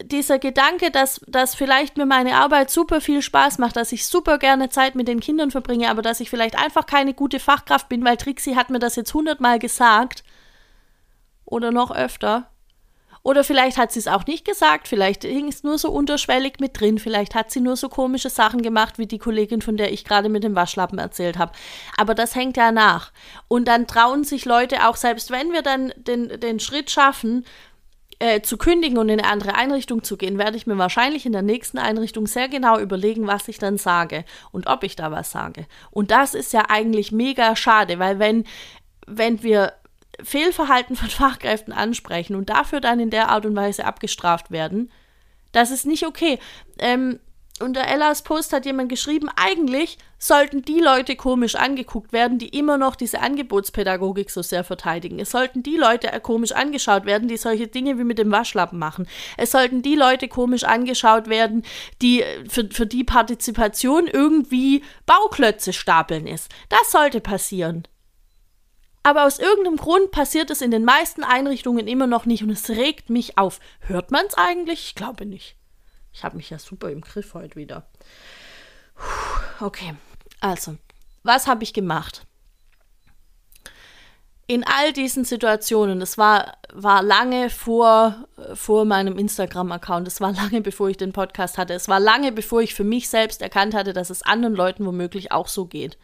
dieser 0.04 0.40
Gedanke, 0.40 0.92
dass, 0.92 1.22
dass 1.28 1.56
vielleicht 1.56 1.98
mir 1.98 2.06
meine 2.06 2.36
Arbeit 2.36 2.70
super 2.70 3.02
viel 3.02 3.22
Spaß 3.22 3.58
macht, 3.58 3.76
dass 3.76 3.92
ich 3.92 4.06
super 4.08 4.38
gerne 4.38 4.70
Zeit 4.70 4.96
mit 4.96 5.08
den 5.08 5.20
Kindern 5.20 5.52
verbringe, 5.52 5.90
aber 5.90 6.02
dass 6.02 6.20
ich 6.20 6.30
vielleicht 6.30 6.58
einfach 6.58 6.86
keine 6.86 7.14
gute 7.14 7.40
Fachkraft 7.40 7.90
bin, 7.90 8.06
weil 8.06 8.18
Trixie 8.18 8.56
hat 8.56 8.70
mir 8.70 8.80
das 8.80 8.96
jetzt 8.96 9.14
hundertmal 9.14 9.60
gesagt. 9.60 10.24
Oder 11.46 11.72
noch 11.72 11.92
öfter. 11.92 12.50
Oder 13.22 13.44
vielleicht 13.44 13.78
hat 13.78 13.92
sie 13.92 14.00
es 14.00 14.08
auch 14.08 14.26
nicht 14.26 14.46
gesagt, 14.46 14.88
vielleicht 14.88 15.24
hing 15.24 15.50
es 15.50 15.64
nur 15.64 15.78
so 15.78 15.92
unterschwellig 15.92 16.60
mit 16.60 16.80
drin, 16.80 17.00
vielleicht 17.00 17.36
hat 17.36 17.52
sie 17.52 17.60
nur 17.60 17.76
so 17.76 17.90
komische 17.90 18.30
Sachen 18.30 18.62
gemacht, 18.62 18.98
wie 18.98 19.08
die 19.08 19.18
Kollegin, 19.18 19.62
von 19.62 19.76
der 19.76 19.92
ich 19.92 20.06
gerade 20.06 20.30
mit 20.30 20.44
dem 20.44 20.56
Waschlappen 20.56 21.00
erzählt 21.00 21.38
habe. 21.38 21.52
Aber 21.98 22.16
das 22.16 22.36
hängt 22.36 22.56
ja 22.56 22.72
nach. 22.72 23.12
Und 23.50 23.68
dann 23.68 23.88
trauen 23.88 24.24
sich 24.24 24.46
Leute 24.46 24.88
auch, 24.88 24.96
selbst 24.96 25.32
wenn 25.32 25.52
wir 25.52 25.62
dann 25.62 25.92
den, 25.98 26.40
den 26.40 26.62
Schritt 26.62 26.92
schaffen 26.92 27.46
äh, 28.20 28.42
zu 28.42 28.58
kündigen 28.58 28.98
und 28.98 29.10
in 29.10 29.20
eine 29.20 29.32
andere 29.32 29.56
Einrichtung 29.56 30.04
zu 30.04 30.18
gehen, 30.18 30.38
werde 30.38 30.58
ich 30.58 30.68
mir 30.68 30.78
wahrscheinlich 30.78 31.26
in 31.26 31.32
der 31.32 31.42
nächsten 31.42 31.78
Einrichtung 31.78 32.28
sehr 32.28 32.50
genau 32.50 32.78
überlegen, 32.78 33.28
was 33.28 33.48
ich 33.48 33.60
dann 33.60 33.78
sage 33.78 34.26
und 34.52 34.68
ob 34.68 34.84
ich 34.84 34.98
da 34.98 35.10
was 35.12 35.32
sage. 35.32 35.66
Und 35.90 36.12
das 36.12 36.34
ist 36.34 36.52
ja 36.52 36.66
eigentlich 36.70 37.12
mega 37.12 37.56
schade, 37.56 37.98
weil 37.98 38.20
wenn, 38.20 38.44
wenn 39.08 39.42
wir 39.42 39.74
Fehlverhalten 40.22 40.96
von 40.96 41.10
Fachkräften 41.10 41.74
ansprechen 41.74 42.36
und 42.36 42.50
dafür 42.50 42.82
dann 42.82 43.00
in 43.00 43.10
der 43.10 43.30
Art 43.30 43.46
und 43.46 43.56
Weise 43.56 43.86
abgestraft 43.86 44.52
werden, 44.52 44.92
das 45.52 45.72
ist 45.72 45.86
nicht 45.86 46.06
okay. 46.06 46.40
Ähm, 46.78 47.20
unter 47.62 47.88
Ellas 47.88 48.22
Post 48.22 48.54
hat 48.54 48.66
jemand 48.66 48.90
geschrieben, 48.90 49.30
eigentlich 49.36 49.98
sollten 50.18 50.64
die 50.64 50.80
Leute 50.80 51.16
komisch 51.16 51.56
angeguckt 51.56 52.12
werden, 52.12 52.38
die 52.38 52.50
immer 52.50 52.78
noch 52.78 52.96
diese 52.96 53.22
Angebotspädagogik 53.22 54.30
so 54.30 54.42
sehr 54.42 54.64
verteidigen. 54.64 55.20
Es 55.20 55.32
sollten 55.32 55.64
die 55.64 55.78
Leute 55.78 56.08
komisch 56.22 56.52
angeschaut 56.52 57.06
werden, 57.06 57.28
die 57.28 57.38
solche 57.38 57.68
Dinge 57.68 57.98
wie 57.98 58.04
mit 58.04 58.18
dem 58.18 58.32
Waschlappen 58.32 58.80
machen. 58.80 59.08
Es 59.38 59.52
sollten 59.52 59.82
die 59.82 59.96
Leute 59.96 60.28
komisch 60.28 60.64
angeschaut 60.64 61.30
werden, 61.30 61.64
die 62.02 62.24
für, 62.48 62.68
für 62.70 62.86
die 62.86 63.04
Partizipation 63.04 64.08
irgendwie 64.08 64.84
Bauklötze 65.06 65.74
stapeln 65.74 66.28
ist. 66.28 66.50
Das 66.70 66.92
sollte 66.92 67.22
passieren. 67.22 67.84
Aber 69.04 69.26
aus 69.26 69.40
irgendeinem 69.40 69.78
Grund 69.78 70.12
passiert 70.12 70.50
es 70.52 70.62
in 70.62 70.72
den 70.72 70.84
meisten 70.84 71.24
Einrichtungen 71.24 71.88
immer 71.88 72.08
noch 72.08 72.26
nicht 72.26 72.44
und 72.44 72.50
es 72.50 72.70
regt 72.70 73.10
mich 73.10 73.38
auf. 73.38 73.60
Hört 73.80 74.12
man 74.12 74.26
es 74.26 74.36
eigentlich? 74.36 74.88
Ich 74.88 74.96
glaube 74.96 75.26
nicht. 75.26 75.59
Ich 76.14 76.24
habe 76.24 76.38
mich 76.38 76.50
ja 76.50 76.60
super 76.60 76.90
im 76.90 77.02
Griff 77.02 77.34
heute 77.34 77.56
wieder. 77.56 77.88
Okay, 79.60 79.96
also, 80.40 80.78
was 81.24 81.48
habe 81.48 81.64
ich 81.64 81.74
gemacht? 81.74 82.26
In 84.48 84.64
all 84.64 84.94
diesen 84.94 85.26
Situationen, 85.26 86.00
das 86.00 86.18
war, 86.18 86.58
war 86.74 87.04
lange 87.04 87.52
vor, 87.52 88.28
vor 88.56 88.84
meinem 88.86 89.18
Instagram-Account, 89.20 90.08
es 90.08 90.22
war 90.22 90.32
lange 90.34 90.62
bevor 90.62 90.90
ich 90.90 90.98
den 90.98 91.14
Podcast 91.14 91.58
hatte, 91.58 91.74
es 91.74 91.88
war 91.88 92.00
lange 92.00 92.32
bevor 92.32 92.62
ich 92.62 92.74
für 92.74 92.84
mich 92.84 93.10
selbst 93.10 93.44
erkannt 93.44 93.76
hatte, 93.76 93.94
dass 93.94 94.10
es 94.10 94.24
anderen 94.24 94.56
Leuten 94.56 94.86
womöglich 94.86 95.32
auch 95.32 95.48
so 95.48 95.66
geht. 95.66 95.98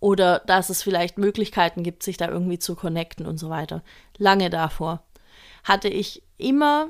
Oder 0.00 0.40
dass 0.40 0.70
es 0.70 0.82
vielleicht 0.82 1.18
Möglichkeiten 1.18 1.82
gibt, 1.82 2.02
sich 2.02 2.16
da 2.16 2.28
irgendwie 2.28 2.58
zu 2.58 2.74
connecten 2.74 3.26
und 3.26 3.36
so 3.36 3.50
weiter. 3.50 3.82
Lange 4.16 4.48
davor 4.50 5.04
hatte 5.62 5.88
ich 5.88 6.22
immer 6.38 6.88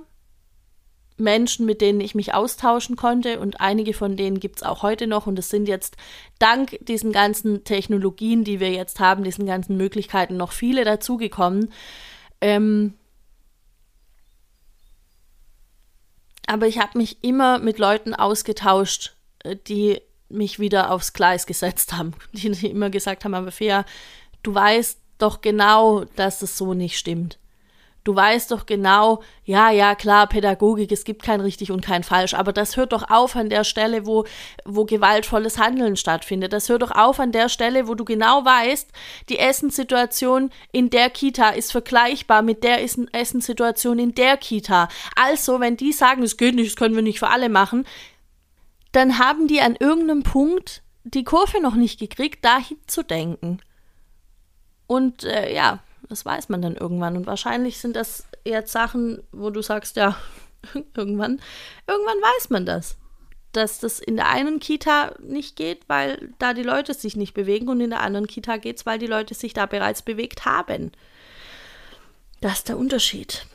Menschen, 1.20 1.66
mit 1.66 1.80
denen 1.80 2.00
ich 2.00 2.14
mich 2.14 2.34
austauschen 2.34 2.96
konnte 2.96 3.40
und 3.40 3.60
einige 3.60 3.94
von 3.94 4.16
denen 4.16 4.40
gibt 4.40 4.56
es 4.56 4.62
auch 4.62 4.82
heute 4.82 5.06
noch 5.06 5.26
und 5.26 5.38
es 5.38 5.50
sind 5.50 5.68
jetzt 5.68 5.96
dank 6.38 6.78
diesen 6.80 7.12
ganzen 7.12 7.64
Technologien, 7.64 8.44
die 8.44 8.60
wir 8.60 8.70
jetzt 8.70 9.00
haben, 9.00 9.24
diesen 9.24 9.46
ganzen 9.46 9.76
Möglichkeiten 9.76 10.36
noch 10.36 10.52
viele 10.52 10.84
dazugekommen. 10.84 11.72
Ähm 12.40 12.94
aber 16.46 16.66
ich 16.66 16.78
habe 16.78 16.98
mich 16.98 17.22
immer 17.22 17.58
mit 17.58 17.78
Leuten 17.78 18.14
ausgetauscht, 18.14 19.14
äh, 19.44 19.56
die 19.68 20.00
mich 20.28 20.58
wieder 20.58 20.90
aufs 20.90 21.12
Gleis 21.12 21.46
gesetzt 21.46 21.92
haben, 21.92 22.14
die 22.32 22.48
immer 22.68 22.90
gesagt 22.90 23.24
haben, 23.24 23.34
aber 23.34 23.52
Fea, 23.52 23.84
du 24.42 24.54
weißt 24.54 24.98
doch 25.18 25.40
genau, 25.42 26.04
dass 26.16 26.42
es 26.42 26.56
so 26.56 26.74
nicht 26.74 26.98
stimmt. 26.98 27.39
Du 28.02 28.16
weißt 28.16 28.50
doch 28.50 28.64
genau, 28.64 29.22
ja, 29.44 29.70
ja, 29.70 29.94
klar, 29.94 30.26
Pädagogik, 30.26 30.90
es 30.90 31.04
gibt 31.04 31.22
kein 31.22 31.40
richtig 31.40 31.70
und 31.70 31.84
kein 31.84 32.02
falsch, 32.02 32.32
aber 32.32 32.52
das 32.52 32.78
hört 32.78 32.92
doch 32.92 33.10
auf 33.10 33.36
an 33.36 33.50
der 33.50 33.62
Stelle, 33.62 34.06
wo, 34.06 34.24
wo 34.64 34.86
gewaltvolles 34.86 35.58
Handeln 35.58 35.96
stattfindet. 35.96 36.54
Das 36.54 36.70
hört 36.70 36.80
doch 36.80 36.92
auf 36.92 37.20
an 37.20 37.32
der 37.32 37.50
Stelle, 37.50 37.88
wo 37.88 37.94
du 37.94 38.06
genau 38.06 38.44
weißt, 38.44 38.90
die 39.28 39.38
Essenssituation 39.38 40.50
in 40.72 40.88
der 40.88 41.10
Kita 41.10 41.50
ist 41.50 41.72
vergleichbar 41.72 42.40
mit 42.40 42.64
der 42.64 42.82
Essenssituation 42.82 43.98
in 43.98 44.14
der 44.14 44.38
Kita. 44.38 44.88
Also, 45.14 45.60
wenn 45.60 45.76
die 45.76 45.92
sagen, 45.92 46.22
es 46.22 46.38
geht 46.38 46.54
nicht, 46.54 46.70
das 46.70 46.76
können 46.76 46.94
wir 46.94 47.02
nicht 47.02 47.18
für 47.18 47.28
alle 47.28 47.50
machen, 47.50 47.86
dann 48.92 49.18
haben 49.18 49.46
die 49.46 49.60
an 49.60 49.76
irgendeinem 49.78 50.22
Punkt 50.22 50.82
die 51.04 51.24
Kurve 51.24 51.60
noch 51.60 51.74
nicht 51.74 51.98
gekriegt, 51.98 52.44
dahin 52.44 52.78
zu 52.86 53.02
denken. 53.02 53.60
Und 54.86 55.24
äh, 55.24 55.54
ja, 55.54 55.80
das 56.10 56.24
weiß 56.26 56.48
man 56.48 56.60
dann 56.60 56.76
irgendwann. 56.76 57.16
Und 57.16 57.26
wahrscheinlich 57.26 57.78
sind 57.78 57.96
das 57.96 58.26
jetzt 58.44 58.72
Sachen, 58.72 59.22
wo 59.32 59.50
du 59.50 59.62
sagst, 59.62 59.96
ja, 59.96 60.16
irgendwann, 60.94 61.40
irgendwann 61.86 62.18
weiß 62.18 62.50
man 62.50 62.66
das. 62.66 62.96
Dass 63.52 63.80
das 63.80 63.98
in 63.98 64.16
der 64.16 64.28
einen 64.28 64.60
Kita 64.60 65.14
nicht 65.20 65.56
geht, 65.56 65.88
weil 65.88 66.32
da 66.38 66.52
die 66.52 66.62
Leute 66.62 66.94
sich 66.94 67.16
nicht 67.16 67.34
bewegen 67.34 67.68
und 67.68 67.80
in 67.80 67.90
der 67.90 68.02
anderen 68.02 68.26
Kita 68.26 68.58
geht 68.58 68.76
es, 68.76 68.86
weil 68.86 68.98
die 68.98 69.06
Leute 69.06 69.34
sich 69.34 69.54
da 69.54 69.66
bereits 69.66 70.02
bewegt 70.02 70.44
haben. 70.44 70.92
Das 72.40 72.58
ist 72.58 72.68
der 72.68 72.78
Unterschied. 72.78 73.46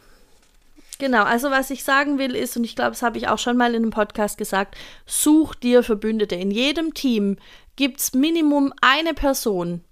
Genau, 0.98 1.24
also 1.24 1.52
was 1.52 1.72
ich 1.72 1.84
sagen 1.84 2.18
will 2.18 2.36
ist, 2.36 2.56
und 2.56 2.63
ich 2.63 2.76
glaube, 2.76 2.91
das 2.91 3.02
habe 3.02 3.18
ich 3.18 3.28
auch 3.28 3.39
schon 3.39 3.58
mal 3.58 3.76
in 3.76 3.84
einem 3.84 3.91
Podcast 3.91 4.38
gesagt, 4.38 4.76
such 5.06 5.56
dir 5.56 5.84
Verbündete. 5.84 6.36
In 6.36 6.52
jedem 6.52 6.94
Team 6.94 7.38
gibt 7.76 8.00
es 8.00 8.13
Minimum 8.13 8.74
eine 8.82 9.13
Person, 9.13 9.84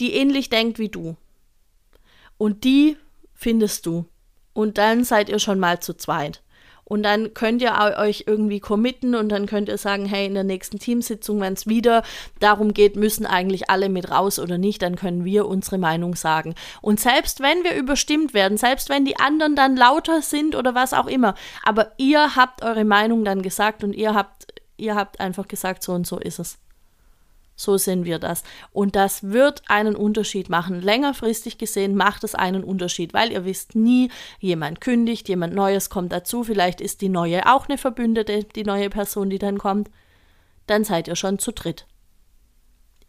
die 0.00 0.12
ähnlich 0.12 0.50
denkt 0.50 0.78
wie 0.78 0.90
du. 0.90 1.16
Und 2.38 2.64
die 2.64 2.96
findest 3.34 3.86
du. 3.86 4.06
Und 4.52 4.78
dann 4.78 5.04
seid 5.04 5.28
ihr 5.28 5.38
schon 5.38 5.58
mal 5.58 5.80
zu 5.80 5.94
zweit. 5.94 6.42
Und 6.88 7.02
dann 7.02 7.34
könnt 7.34 7.60
ihr 7.60 7.74
euch 7.98 8.24
irgendwie 8.26 8.60
committen 8.60 9.14
und 9.14 9.28
dann 9.28 9.44
könnt 9.44 9.68
ihr 9.68 9.76
sagen, 9.76 10.06
hey, 10.06 10.24
in 10.24 10.32
der 10.32 10.42
nächsten 10.42 10.78
Teamsitzung, 10.78 11.38
wenn 11.42 11.52
es 11.52 11.66
wieder 11.66 12.02
darum 12.40 12.72
geht, 12.72 12.96
müssen 12.96 13.26
eigentlich 13.26 13.68
alle 13.68 13.90
mit 13.90 14.10
raus 14.10 14.38
oder 14.38 14.56
nicht, 14.56 14.80
dann 14.80 14.96
können 14.96 15.22
wir 15.26 15.46
unsere 15.46 15.76
Meinung 15.76 16.16
sagen. 16.16 16.54
Und 16.80 16.98
selbst 16.98 17.40
wenn 17.40 17.62
wir 17.62 17.74
überstimmt 17.74 18.32
werden, 18.32 18.56
selbst 18.56 18.88
wenn 18.88 19.04
die 19.04 19.18
anderen 19.18 19.54
dann 19.54 19.76
lauter 19.76 20.22
sind 20.22 20.54
oder 20.54 20.74
was 20.74 20.94
auch 20.94 21.08
immer, 21.08 21.34
aber 21.62 21.92
ihr 21.98 22.36
habt 22.36 22.62
eure 22.62 22.86
Meinung 22.86 23.22
dann 23.22 23.42
gesagt 23.42 23.84
und 23.84 23.92
ihr 23.92 24.14
habt, 24.14 24.46
ihr 24.78 24.94
habt 24.94 25.20
einfach 25.20 25.46
gesagt, 25.46 25.82
so 25.82 25.92
und 25.92 26.06
so 26.06 26.18
ist 26.18 26.38
es. 26.38 26.58
So 27.60 27.76
sehen 27.76 28.04
wir 28.04 28.20
das. 28.20 28.44
Und 28.72 28.94
das 28.94 29.24
wird 29.24 29.62
einen 29.66 29.96
Unterschied 29.96 30.48
machen. 30.48 30.80
Längerfristig 30.80 31.58
gesehen 31.58 31.96
macht 31.96 32.22
es 32.22 32.36
einen 32.36 32.62
Unterschied, 32.62 33.12
weil 33.14 33.32
ihr 33.32 33.44
wisst 33.44 33.74
nie, 33.74 34.12
jemand 34.38 34.80
kündigt, 34.80 35.28
jemand 35.28 35.54
Neues 35.54 35.90
kommt 35.90 36.12
dazu, 36.12 36.44
vielleicht 36.44 36.80
ist 36.80 37.00
die 37.00 37.08
neue 37.08 37.52
auch 37.52 37.68
eine 37.68 37.76
Verbündete, 37.76 38.44
die 38.44 38.62
neue 38.62 38.90
Person, 38.90 39.28
die 39.28 39.40
dann 39.40 39.58
kommt. 39.58 39.90
Dann 40.68 40.84
seid 40.84 41.08
ihr 41.08 41.16
schon 41.16 41.40
zu 41.40 41.50
dritt. 41.50 41.88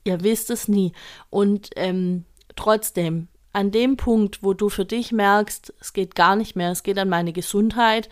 Ihr 0.03 0.23
wisst 0.23 0.49
es 0.49 0.67
nie. 0.67 0.93
Und 1.29 1.69
ähm, 1.75 2.25
trotzdem, 2.55 3.27
an 3.51 3.71
dem 3.71 3.97
Punkt, 3.97 4.43
wo 4.43 4.53
du 4.53 4.69
für 4.69 4.85
dich 4.85 5.11
merkst, 5.11 5.73
es 5.79 5.93
geht 5.93 6.13
gar 6.15 6.35
nicht 6.35 6.55
mehr, 6.55 6.71
es 6.71 6.83
geht 6.83 6.99
an 6.99 7.09
meine 7.09 7.33
Gesundheit, 7.33 8.09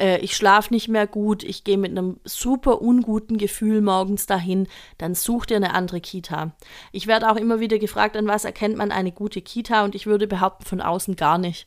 äh, 0.00 0.18
ich 0.20 0.34
schlafe 0.34 0.72
nicht 0.72 0.88
mehr 0.88 1.06
gut, 1.06 1.44
ich 1.44 1.62
gehe 1.64 1.76
mit 1.76 1.90
einem 1.90 2.18
super 2.24 2.80
unguten 2.80 3.36
Gefühl 3.36 3.82
morgens 3.82 4.26
dahin, 4.26 4.66
dann 4.96 5.14
such 5.14 5.46
dir 5.46 5.56
eine 5.56 5.74
andere 5.74 6.00
Kita. 6.00 6.52
Ich 6.90 7.06
werde 7.06 7.30
auch 7.30 7.36
immer 7.36 7.60
wieder 7.60 7.78
gefragt, 7.78 8.16
an 8.16 8.26
was 8.26 8.46
erkennt 8.46 8.76
man 8.76 8.90
eine 8.90 9.12
gute 9.12 9.42
Kita 9.42 9.84
und 9.84 9.94
ich 9.94 10.06
würde 10.06 10.26
behaupten, 10.26 10.64
von 10.64 10.80
außen 10.80 11.16
gar 11.16 11.36
nicht. 11.36 11.66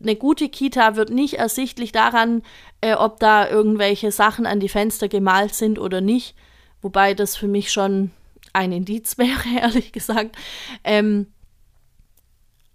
Eine 0.00 0.16
gute 0.16 0.48
Kita 0.48 0.96
wird 0.96 1.10
nicht 1.10 1.34
ersichtlich 1.34 1.92
daran, 1.92 2.42
äh, 2.80 2.94
ob 2.94 3.20
da 3.20 3.48
irgendwelche 3.48 4.10
Sachen 4.10 4.46
an 4.46 4.58
die 4.58 4.70
Fenster 4.70 5.08
gemalt 5.08 5.54
sind 5.54 5.78
oder 5.78 6.00
nicht, 6.00 6.34
wobei 6.80 7.12
das 7.12 7.36
für 7.36 7.46
mich 7.46 7.70
schon 7.70 8.10
ein 8.54 8.72
Indiz 8.72 9.18
wäre, 9.18 9.60
ehrlich 9.60 9.92
gesagt. 9.92 10.36
Ähm, 10.82 11.26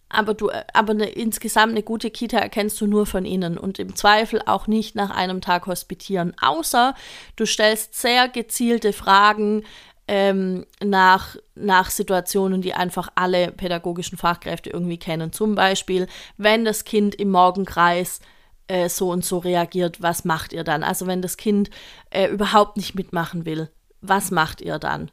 aber 0.09 0.33
du, 0.33 0.49
aber 0.73 0.91
eine, 0.91 1.09
insgesamt 1.09 1.73
eine 1.73 1.83
gute 1.83 2.11
Kita 2.11 2.37
erkennst 2.37 2.79
du 2.79 2.87
nur 2.87 3.05
von 3.05 3.25
innen 3.25 3.57
und 3.57 3.79
im 3.79 3.95
Zweifel 3.95 4.41
auch 4.45 4.67
nicht 4.67 4.95
nach 4.95 5.09
einem 5.09 5.41
Tag 5.41 5.67
hospitieren, 5.67 6.33
außer 6.41 6.95
du 7.35 7.45
stellst 7.45 7.95
sehr 7.95 8.29
gezielte 8.29 8.93
Fragen 8.93 9.63
ähm, 10.07 10.65
nach, 10.81 11.35
nach 11.55 11.89
Situationen, 11.89 12.61
die 12.61 12.73
einfach 12.73 13.09
alle 13.15 13.51
pädagogischen 13.51 14.17
Fachkräfte 14.17 14.69
irgendwie 14.69 14.97
kennen. 14.97 15.33
Zum 15.33 15.55
Beispiel, 15.55 16.07
wenn 16.37 16.63
das 16.63 16.85
Kind 16.85 17.15
im 17.15 17.29
Morgenkreis 17.31 18.21
äh, 18.67 18.87
so 18.87 19.09
und 19.11 19.25
so 19.25 19.39
reagiert, 19.39 20.01
was 20.01 20.23
macht 20.23 20.53
ihr 20.53 20.63
dann? 20.63 20.83
Also 20.83 21.07
wenn 21.07 21.21
das 21.21 21.35
Kind 21.35 21.69
äh, 22.09 22.27
überhaupt 22.27 22.77
nicht 22.77 22.95
mitmachen 22.95 23.45
will, 23.45 23.69
was 24.01 24.31
macht 24.31 24.61
ihr 24.61 24.79
dann? 24.79 25.11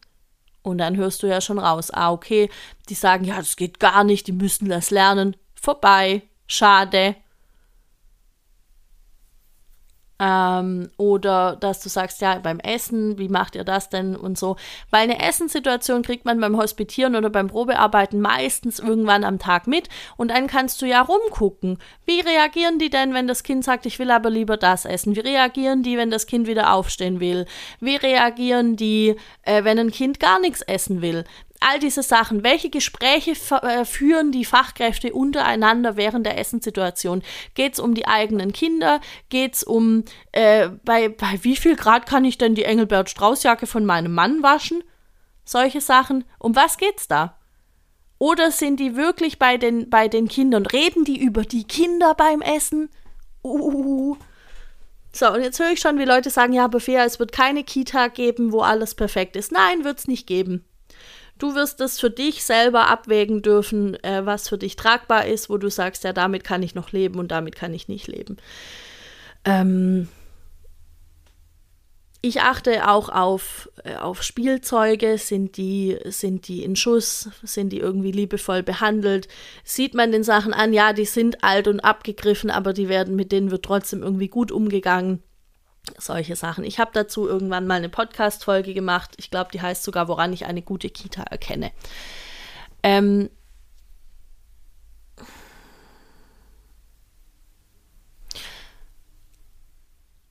Und 0.65 0.79
dann 0.79 0.97
hörst 0.97 1.23
du 1.23 1.27
ja 1.27 1.43
schon 1.43 1.59
raus, 1.59 1.91
ah, 1.93 2.11
okay, 2.11 2.49
die 2.89 2.95
sagen, 2.95 3.25
ja, 3.25 3.37
das 3.37 3.57
geht 3.57 3.79
gar 3.79 4.03
nicht, 4.03 4.27
die 4.27 4.33
müssen 4.33 4.71
das 4.71 4.91
lernen. 4.91 5.37
Vorbei, 5.55 6.23
schade. 6.47 7.17
Ähm, 10.21 10.91
oder 10.97 11.57
dass 11.57 11.81
du 11.81 11.89
sagst, 11.89 12.21
ja, 12.21 12.39
beim 12.39 12.61
Essen, 12.61 13.19
wie 13.19 13.29
macht 13.29 13.57
ihr 13.57 13.65
das 13.65 13.89
denn 13.89 14.15
und 14.15 14.39
so. 14.39 14.57
Weil 14.91 15.03
eine 15.03 15.21
Essenssituation 15.21 16.03
kriegt 16.03 16.25
man 16.25 16.41
beim 16.41 16.57
Hospitieren 16.57 17.17
oder 17.17 17.31
beim 17.31 17.49
Probearbeiten 17.49 18.21
meistens 18.21 18.79
irgendwann 18.79 19.25
am 19.25 19.41
Tag 19.41 19.67
mit 19.67 19.89
und 20.17 20.31
dann 20.31 20.47
kannst 20.47 20.81
du 20.83 20.87
ja 20.87 21.03
rumgucken. 21.03 21.79
Wie 22.07 22.21
reagieren 22.21 22.79
die 22.79 22.91
denn, 22.91 23.13
wenn 23.13 23.27
das 23.27 23.43
Kind 23.43 23.65
sagt, 23.65 23.87
ich 23.87 23.99
will 23.99 24.13
aber 24.13 24.31
lieber 24.31 24.57
das 24.57 24.85
essen? 24.85 25.17
Wie 25.17 25.21
reagieren 25.21 25.83
die, 25.83 25.99
wenn 25.99 26.11
das 26.11 26.27
Kind 26.27 26.47
wieder 26.47 26.73
aufstehen 26.73 27.19
will? 27.19 27.47
Wie 27.81 27.97
reagieren 27.97 28.77
die, 28.77 29.17
äh, 29.43 29.65
wenn 29.65 29.79
ein 29.79 29.91
Kind 29.91 30.21
gar 30.21 30.39
nichts 30.39 30.63
essen 30.63 31.03
will? 31.03 31.25
All 31.61 31.79
diese 31.79 32.03
Sachen. 32.03 32.43
Welche 32.43 32.71
Gespräche 32.71 33.33
äh, 33.63 33.85
führen 33.85 34.33
die 34.33 34.45
Fachkräfte 34.45 35.13
untereinander 35.13 35.97
während 35.97 36.27
der 36.27 36.39
Essenssituation? 36.39 37.23
Geht 37.55 37.75
es 37.75 37.81
um 37.81 37.95
die 37.95 38.07
eigenen 38.07 38.53
Kinder? 38.53 39.01
Geht 39.29 39.55
es 39.55 39.65
um, 39.65 40.05
äh, 40.33 40.69
bei, 40.85 41.09
bei 41.09 41.39
wie 41.43 41.57
viel 41.57 41.77
Grad 41.77 42.07
kann 42.07 42.25
ich 42.25 42.39
denn 42.39 42.55
die 42.55 42.65
Engelbert 42.65 43.11
Straußjacke 43.11 43.67
von 43.67 43.85
meinem 43.85 44.13
Mann 44.13 44.43
waschen? 44.43 44.85
Solche 45.45 45.81
Sachen. 45.81 46.25
Um 46.39 46.57
was 46.57 46.79
geht's 46.79 47.09
da? 47.09 47.39
Oder 48.19 48.51
sind 48.51 48.81
die 48.81 48.97
wirklich 48.97 49.39
bei 49.39 49.57
den, 49.57 49.91
bei 49.91 50.09
den 50.09 50.29
Kindern? 50.29 50.67
Reden 50.67 51.05
die 51.05 51.21
über 51.21 51.43
die 51.43 51.65
Kinder 51.65 52.15
beim 52.15 52.41
Essen? 52.41 52.89
Uh. 53.43 54.17
So, 55.13 55.31
und 55.33 55.43
jetzt 55.43 55.61
höre 55.61 55.71
ich 55.71 55.81
schon, 55.81 55.99
wie 55.99 56.05
Leute 56.05 56.31
sagen, 56.31 56.53
ja, 56.53 56.69
fair, 56.79 57.05
es 57.05 57.21
wird 57.21 57.33
keine 57.33 57.63
Kita 57.63 58.09
geben, 58.09 58.53
wo 58.53 58.61
alles 58.61 58.95
perfekt 58.95 59.37
ist. 59.37 59.53
Nein, 59.53 59.85
wird 59.85 59.99
es 59.99 60.09
nicht 60.09 60.27
geben. 60.27 60.65
Du 61.39 61.55
wirst 61.55 61.81
es 61.81 61.99
für 61.99 62.11
dich 62.11 62.45
selber 62.45 62.89
abwägen 62.89 63.43
dürfen, 63.43 64.03
äh, 64.05 64.25
was 64.25 64.49
für 64.49 64.59
dich 64.59 64.77
tragbar 64.77 65.27
ist, 65.27 65.51
wo 65.51 65.59
du 65.59 65.69
sagst, 65.69 66.05
ja, 66.05 66.13
damit 66.13 66.45
kann 66.45 66.63
ich 66.63 66.75
noch 66.75 66.93
leben 66.93 67.19
und 67.19 67.29
damit 67.29 67.57
kann 67.57 67.75
ich 67.75 67.89
nicht 67.89 68.07
leben. 68.07 68.37
Ähm 69.45 70.09
ich 72.23 72.41
achte 72.41 72.89
auch 72.89 73.11
auf, 73.11 73.69
äh, 73.85 73.97
auf 73.97 74.23
Spielzeuge. 74.23 75.19
Sind 75.19 75.59
die, 75.59 75.99
sind 76.07 76.49
die 76.49 76.65
in 76.65 76.77
Schuss? 76.77 77.29
Sind 77.43 77.71
die 77.71 77.81
irgendwie 77.81 78.13
liebevoll 78.13 78.63
behandelt? 78.63 79.29
Sieht 79.63 79.93
man 79.93 80.13
den 80.13 80.25
Sachen 80.25 80.55
an, 80.55 80.73
ja, 80.73 80.95
die 80.95 81.05
sind 81.05 81.45
alt 81.45 81.69
und 81.69 81.81
abgegriffen, 81.81 82.51
aber 82.51 82.73
die 82.73 82.89
werden, 82.89 83.17
mit 83.17 83.33
denen 83.33 83.51
wird 83.51 83.65
trotzdem 83.65 84.03
irgendwie 84.03 84.29
gut 84.29 84.53
umgegangen 84.53 85.23
solche 85.99 86.37
Sachen. 86.37 86.65
Ich 86.65 86.79
habe 86.79 86.91
dazu 86.95 87.27
irgendwann 87.27 87.67
mal 87.67 87.77
eine 87.77 87.89
Podcast-Folge 87.89 88.75
gemacht. 88.75 89.15
Ich 89.19 89.31
glaube, 89.31 89.51
die 89.53 89.63
heißt 89.63 89.83
sogar, 89.83 90.09
woran 90.09 90.33
ich 90.33 90.47
eine 90.47 90.63
gute 90.63 90.91
Kita 90.91 91.23
erkenne. 91.23 91.73
Ähm, 92.83 93.31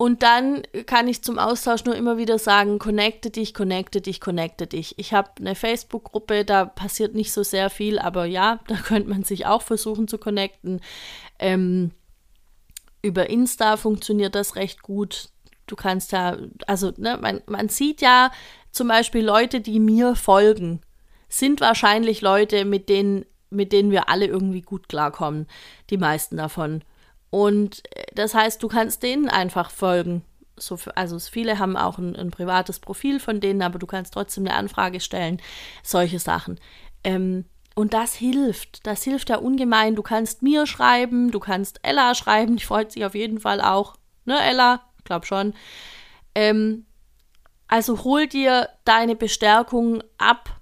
Und 0.04 0.22
dann 0.22 0.64
kann 0.86 1.08
ich 1.08 1.22
zum 1.24 1.40
Austausch 1.40 1.86
nur 1.86 1.96
immer 1.96 2.18
wieder 2.18 2.38
sagen, 2.38 2.78
connecte 2.78 3.30
dich, 3.30 3.54
connecte 3.54 4.02
dich, 4.02 4.20
connecte 4.20 4.68
dich. 4.68 4.96
Ich 5.00 5.14
habe 5.14 5.30
eine 5.40 5.56
Facebook-Gruppe, 5.56 6.44
da 6.44 6.66
passiert 6.66 7.16
nicht 7.16 7.32
so 7.32 7.42
sehr 7.42 7.70
viel, 7.70 8.00
aber 8.00 8.26
ja, 8.26 8.60
da 8.68 8.76
könnte 8.76 9.08
man 9.10 9.24
sich 9.24 9.46
auch 9.46 9.62
versuchen 9.62 10.10
zu 10.10 10.18
connecten. 10.18 10.82
Ähm, 11.40 11.92
über 13.02 13.30
Insta 13.30 13.78
funktioniert 13.78 14.36
das 14.36 14.58
recht 14.58 14.82
gut 14.82 15.30
du 15.68 15.76
kannst 15.76 16.12
ja, 16.12 16.38
also 16.68 16.92
ne, 16.98 17.18
man, 17.22 17.42
man 17.48 17.70
sieht 17.70 18.02
ja 18.02 18.32
zum 18.72 18.88
Beispiel 18.88 19.24
Leute, 19.24 19.62
die 19.62 19.80
mir 19.80 20.16
folgen, 20.16 20.82
sind 21.30 21.62
wahrscheinlich 21.62 22.22
Leute, 22.22 22.66
mit 22.66 22.90
denen, 22.90 23.26
mit 23.50 23.72
denen 23.72 23.92
wir 23.92 24.10
alle 24.10 24.26
irgendwie 24.26 24.62
gut 24.62 24.90
klarkommen, 24.90 25.48
die 25.90 25.98
meisten 25.98 26.38
davon. 26.38 26.84
Und 27.30 27.84
äh, 27.96 28.06
das 28.14 28.36
heißt, 28.36 28.62
du 28.62 28.68
kannst 28.68 29.04
denen 29.04 29.30
einfach 29.30 29.72
folgen. 29.72 30.24
So, 30.56 30.78
also 30.94 31.18
viele 31.18 31.58
haben 31.58 31.76
auch 31.76 31.98
ein, 31.98 32.16
ein, 32.16 32.30
privates 32.30 32.80
Profil 32.80 33.20
von 33.20 33.40
denen, 33.40 33.64
aber 33.64 33.80
du 33.80 33.88
kannst 33.88 34.14
trotzdem 34.14 34.46
eine 34.46 34.56
Anfrage 34.56 35.00
stellen. 35.00 35.42
Solche 35.82 36.20
Sachen. 36.20 36.60
Ähm, 37.04 37.46
und 37.76 37.94
das 37.94 38.14
hilft. 38.14 38.86
Das 38.86 39.04
hilft 39.04 39.30
ja 39.30 39.38
ungemein. 39.38 39.96
Du 39.96 40.04
kannst 40.04 40.44
mir 40.44 40.68
schreiben, 40.68 41.32
du 41.32 41.40
kannst 41.40 41.80
Ella 41.82 42.14
schreiben, 42.14 42.58
die 42.58 42.66
freut 42.66 42.92
sich 42.92 43.04
auf 43.04 43.16
jeden 43.16 43.40
Fall 43.40 43.62
auch. 43.62 43.96
Ne, 44.26 44.40
Ella? 44.40 44.82
Glaube 45.04 45.26
schon. 45.26 45.54
Ähm, 46.36 46.86
also 47.68 48.04
hol 48.04 48.28
dir 48.28 48.70
deine 48.86 49.16
Bestärkung 49.16 50.04
ab 50.18 50.62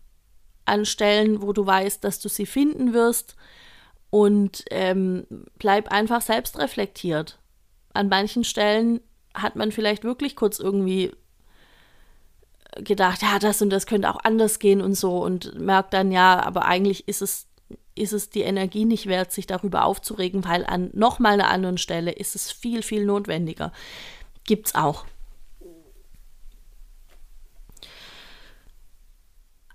an 0.66 0.86
Stellen, 0.86 1.42
wo 1.42 1.54
du 1.54 1.66
weißt, 1.66 2.04
dass 2.04 2.20
du 2.20 2.30
sie 2.30 2.46
finden 2.46 2.94
wirst 2.94 3.36
und 4.10 4.64
ähm, 4.72 5.26
bleib 5.58 5.92
einfach 5.92 6.22
selbst 6.22 6.60
reflektiert. 6.60 7.40
An 7.94 8.10
manchen 8.10 8.44
Stellen 8.44 9.02
hat 9.34 9.56
man 9.56 9.72
vielleicht 9.72 10.04
wirklich 10.04 10.36
kurz 10.36 10.60
irgendwie 10.60 11.12
gedacht, 12.78 13.22
ja, 13.22 13.40
das 13.40 13.62
und 13.62 13.70
das 13.70 13.86
könnte 13.86 14.10
auch 14.10 14.20
anders 14.24 14.60
gehen 14.60 14.82
und 14.82 14.94
so 14.94 15.18
und 15.24 15.60
merkt 15.60 15.94
dann, 15.94 16.12
ja, 16.12 16.42
aber 16.42 16.66
eigentlich 16.66 17.08
ist 17.08 17.22
es, 17.22 17.48
ist 17.96 18.14
es 18.14 18.30
die 18.30 18.42
Energie 18.42 18.86
nicht 18.86 19.08
wert, 19.08 19.32
sich 19.32 19.48
darüber 19.48 19.84
aufzuregen, 19.84 20.46
weil 20.46 20.66
an 20.66 20.90
nochmal 20.94 21.34
einer 21.34 21.50
anderen 21.50 21.78
Stelle 21.78 22.12
ist 22.12 22.36
es 22.36 22.52
viel, 22.52 22.82
viel 22.82 23.06
notwendiger. 23.06 23.74
Gibt's 24.52 24.76
auch. 24.76 25.06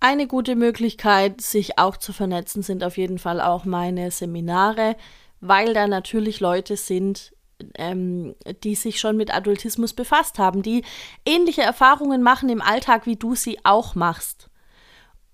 Eine 0.00 0.26
gute 0.26 0.54
Möglichkeit, 0.54 1.40
sich 1.40 1.78
auch 1.78 1.96
zu 1.96 2.12
vernetzen, 2.12 2.60
sind 2.60 2.84
auf 2.84 2.98
jeden 2.98 3.18
Fall 3.18 3.40
auch 3.40 3.64
meine 3.64 4.10
Seminare, 4.10 4.96
weil 5.40 5.72
da 5.72 5.86
natürlich 5.86 6.40
Leute 6.40 6.76
sind, 6.76 7.32
ähm, 7.76 8.34
die 8.64 8.74
sich 8.74 9.00
schon 9.00 9.16
mit 9.16 9.34
Adultismus 9.34 9.94
befasst 9.94 10.38
haben, 10.38 10.60
die 10.60 10.84
ähnliche 11.24 11.62
Erfahrungen 11.62 12.22
machen 12.22 12.50
im 12.50 12.60
Alltag, 12.60 13.06
wie 13.06 13.16
du 13.16 13.34
sie 13.34 13.64
auch 13.64 13.94
machst. 13.94 14.50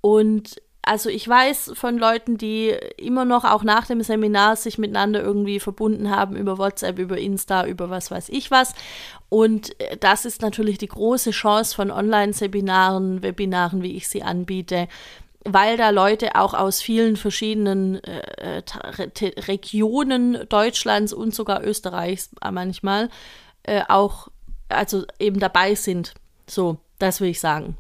Und 0.03 0.63
also 0.85 1.09
ich 1.09 1.29
weiß 1.29 1.73
von 1.75 1.97
Leuten, 1.97 2.39
die 2.39 2.71
immer 2.97 3.25
noch 3.25 3.45
auch 3.45 3.63
nach 3.63 3.87
dem 3.87 4.03
Seminar 4.03 4.57
sich 4.57 4.79
miteinander 4.79 5.23
irgendwie 5.23 5.61
verbunden 5.61 6.11
haben 6.11 6.37
über 6.37 6.59
WhatsApp, 6.59 6.99
über 6.99 7.19
Insta, 7.19 7.67
über 7.67 7.89
was 7.89 8.11
weiß 8.11 8.29
ich 8.31 8.51
was. 8.51 8.75
Und 9.29 9.81
äh, 9.81 9.97
das 9.97 10.25
ist 10.25 10.43
natürlich 10.43 10.79
die 10.79 10.89
große 10.89 11.31
Chance 11.31 11.75
von 11.77 11.93
Online-Seminaren, 11.93 13.23
Webinaren, 13.23 13.83
wie 13.83 13.97
ich 13.97 14.09
sie 14.09 14.25
anbiete, 14.25 14.89
weil 15.45 15.77
da 15.77 15.91
Leute 15.91 16.35
auch 16.35 16.53
aus 16.53 16.83
vielen 16.83 17.17
verschiedenen 17.17 18.03
äh, 18.03 18.59
äh 18.59 19.41
Regionen 19.47 20.49
Deutschlands 20.49 21.13
und 21.13 21.35
sogar 21.35 21.63
Österreichs 21.65 22.31
manchmal 22.51 23.09
äh, 23.63 23.83
auch, 23.89 24.29
also 24.69 25.05
eben 25.21 25.39
dabei 25.39 25.77
sind. 25.77 26.15
So, 26.49 26.79
das 26.99 27.21
will 27.21 27.29
ich 27.29 27.41
sagen. 27.41 27.77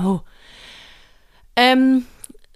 Oh. 0.00 0.20
Ähm, 1.56 2.06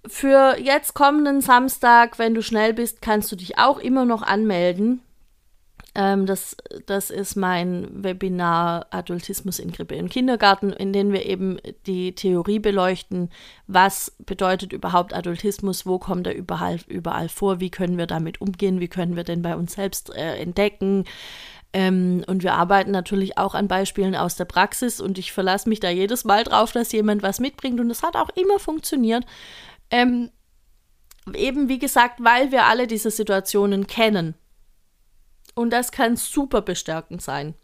für 0.06 0.56
jetzt 0.58 0.94
kommenden 0.94 1.40
Samstag, 1.40 2.18
wenn 2.18 2.34
du 2.34 2.42
schnell 2.42 2.74
bist, 2.74 3.02
kannst 3.02 3.30
du 3.32 3.36
dich 3.36 3.58
auch 3.58 3.78
immer 3.78 4.04
noch 4.04 4.22
anmelden. 4.22 5.02
Ähm, 5.94 6.26
das, 6.26 6.56
das 6.86 7.10
ist 7.10 7.34
mein 7.34 7.88
Webinar 8.04 8.86
Adultismus 8.90 9.58
in 9.58 9.72
Grippe 9.72 9.96
im 9.96 10.08
Kindergarten, 10.08 10.72
in 10.72 10.92
dem 10.92 11.12
wir 11.12 11.26
eben 11.26 11.58
die 11.86 12.14
Theorie 12.14 12.58
beleuchten, 12.58 13.30
was 13.66 14.14
bedeutet 14.24 14.72
überhaupt 14.72 15.12
Adultismus, 15.14 15.86
wo 15.86 15.98
kommt 15.98 16.26
er 16.26 16.36
überall, 16.36 16.78
überall 16.86 17.28
vor, 17.28 17.58
wie 17.58 17.70
können 17.70 17.98
wir 17.98 18.06
damit 18.06 18.40
umgehen, 18.40 18.80
wie 18.80 18.88
können 18.88 19.16
wir 19.16 19.24
den 19.24 19.42
bei 19.42 19.56
uns 19.56 19.72
selbst 19.72 20.14
äh, 20.14 20.36
entdecken. 20.36 21.04
Ähm, 21.72 22.24
und 22.26 22.42
wir 22.42 22.54
arbeiten 22.54 22.92
natürlich 22.92 23.36
auch 23.36 23.54
an 23.54 23.68
Beispielen 23.68 24.14
aus 24.14 24.36
der 24.36 24.46
Praxis 24.46 25.00
und 25.00 25.18
ich 25.18 25.32
verlasse 25.32 25.68
mich 25.68 25.80
da 25.80 25.90
jedes 25.90 26.24
Mal 26.24 26.44
drauf, 26.44 26.72
dass 26.72 26.92
jemand 26.92 27.22
was 27.22 27.40
mitbringt 27.40 27.78
und 27.80 27.90
es 27.90 28.02
hat 28.02 28.16
auch 28.16 28.30
immer 28.36 28.58
funktioniert. 28.58 29.24
Ähm, 29.90 30.30
eben 31.34 31.68
wie 31.68 31.78
gesagt, 31.78 32.22
weil 32.22 32.52
wir 32.52 32.64
alle 32.64 32.86
diese 32.86 33.10
Situationen 33.10 33.86
kennen. 33.86 34.34
Und 35.54 35.70
das 35.70 35.92
kann 35.92 36.16
super 36.16 36.62
bestärkend 36.62 37.22
sein. 37.22 37.54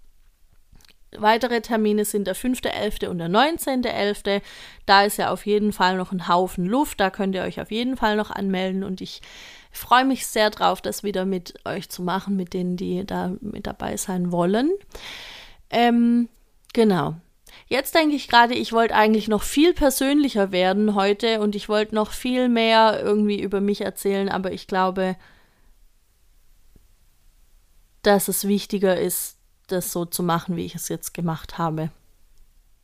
Weitere 1.17 1.61
Termine 1.61 2.05
sind 2.05 2.27
der 2.27 2.35
5.11. 2.35 3.07
und 3.07 3.19
der 3.19 3.29
19.11. 3.29 4.43
Da 4.85 5.05
ist 5.05 5.17
ja 5.17 5.31
auf 5.31 5.47
jeden 5.47 5.73
Fall 5.73 5.97
noch 5.97 6.11
ein 6.11 6.27
Haufen 6.27 6.67
Luft. 6.67 6.99
Da 6.99 7.11
könnt 7.11 7.35
ihr 7.37 7.43
euch 7.43 7.61
auf 7.61 7.71
jeden 7.71 7.97
Fall 7.97 8.17
noch 8.17 8.31
anmelden. 8.31 8.83
Und 8.83 9.01
ich 9.01 9.23
freue 9.71 10.05
mich 10.05 10.27
sehr 10.27 10.51
drauf, 10.51 10.81
das 10.81 11.05
wieder 11.05 11.25
mit 11.25 11.55
euch 11.65 11.89
zu 11.89 12.03
machen, 12.03 12.37
mit 12.37 12.53
denen, 12.53 12.77
die 12.77 13.07
da 13.07 13.33
mit 13.41 13.67
dabei 13.67 13.97
sein 13.97 14.33
wollen. 14.33 14.73
Ähm, 15.71 16.29
genau. 16.73 17.15
Jetzt 17.67 17.95
denke 17.95 18.17
ich 18.17 18.29
gerade, 18.29 18.55
ich 18.55 18.73
wollte 18.73 18.95
eigentlich 18.95 19.29
noch 19.29 19.43
viel 19.43 19.75
persönlicher 19.75 20.53
werden 20.53 20.95
heute 20.95 21.41
und 21.41 21.55
ich 21.55 21.69
wollte 21.69 21.95
noch 21.95 22.13
viel 22.13 22.49
mehr 22.49 23.01
irgendwie 23.03 23.41
über 23.41 23.61
mich 23.61 23.81
erzählen, 23.81 24.29
aber 24.29 24.53
ich 24.53 24.67
glaube, 24.67 25.17
dass 28.03 28.29
es 28.29 28.47
wichtiger 28.47 28.99
ist, 28.99 29.39
das 29.67 29.93
so 29.93 30.05
zu 30.05 30.23
machen, 30.23 30.57
wie 30.57 30.67
ich 30.67 30.75
es 30.75 30.89
jetzt 30.89 31.15
gemacht 31.15 31.59
habe. 31.59 31.91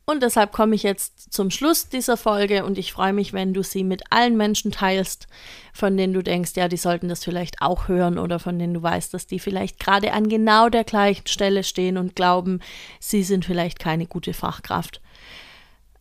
Und 0.05 0.23
deshalb 0.23 0.51
komme 0.51 0.75
ich 0.75 0.83
jetzt 0.83 1.31
zum 1.31 1.51
Schluss 1.51 1.87
dieser 1.87 2.17
Folge 2.17 2.65
und 2.65 2.77
ich 2.77 2.91
freue 2.91 3.13
mich, 3.13 3.33
wenn 3.33 3.53
du 3.53 3.63
sie 3.63 3.83
mit 3.83 4.03
allen 4.11 4.35
Menschen 4.35 4.71
teilst, 4.71 5.27
von 5.73 5.95
denen 5.95 6.13
du 6.13 6.23
denkst, 6.23 6.51
ja, 6.55 6.67
die 6.67 6.77
sollten 6.77 7.07
das 7.07 7.23
vielleicht 7.23 7.61
auch 7.61 7.87
hören 7.87 8.17
oder 8.17 8.39
von 8.39 8.57
denen 8.57 8.73
du 8.73 8.81
weißt, 8.81 9.13
dass 9.13 9.27
die 9.27 9.39
vielleicht 9.39 9.79
gerade 9.79 10.13
an 10.13 10.27
genau 10.27 10.69
der 10.69 10.83
gleichen 10.83 11.27
Stelle 11.27 11.63
stehen 11.63 11.97
und 11.97 12.15
glauben, 12.15 12.59
sie 12.99 13.23
sind 13.23 13.45
vielleicht 13.45 13.79
keine 13.79 14.07
gute 14.07 14.33
Fachkraft. 14.33 15.01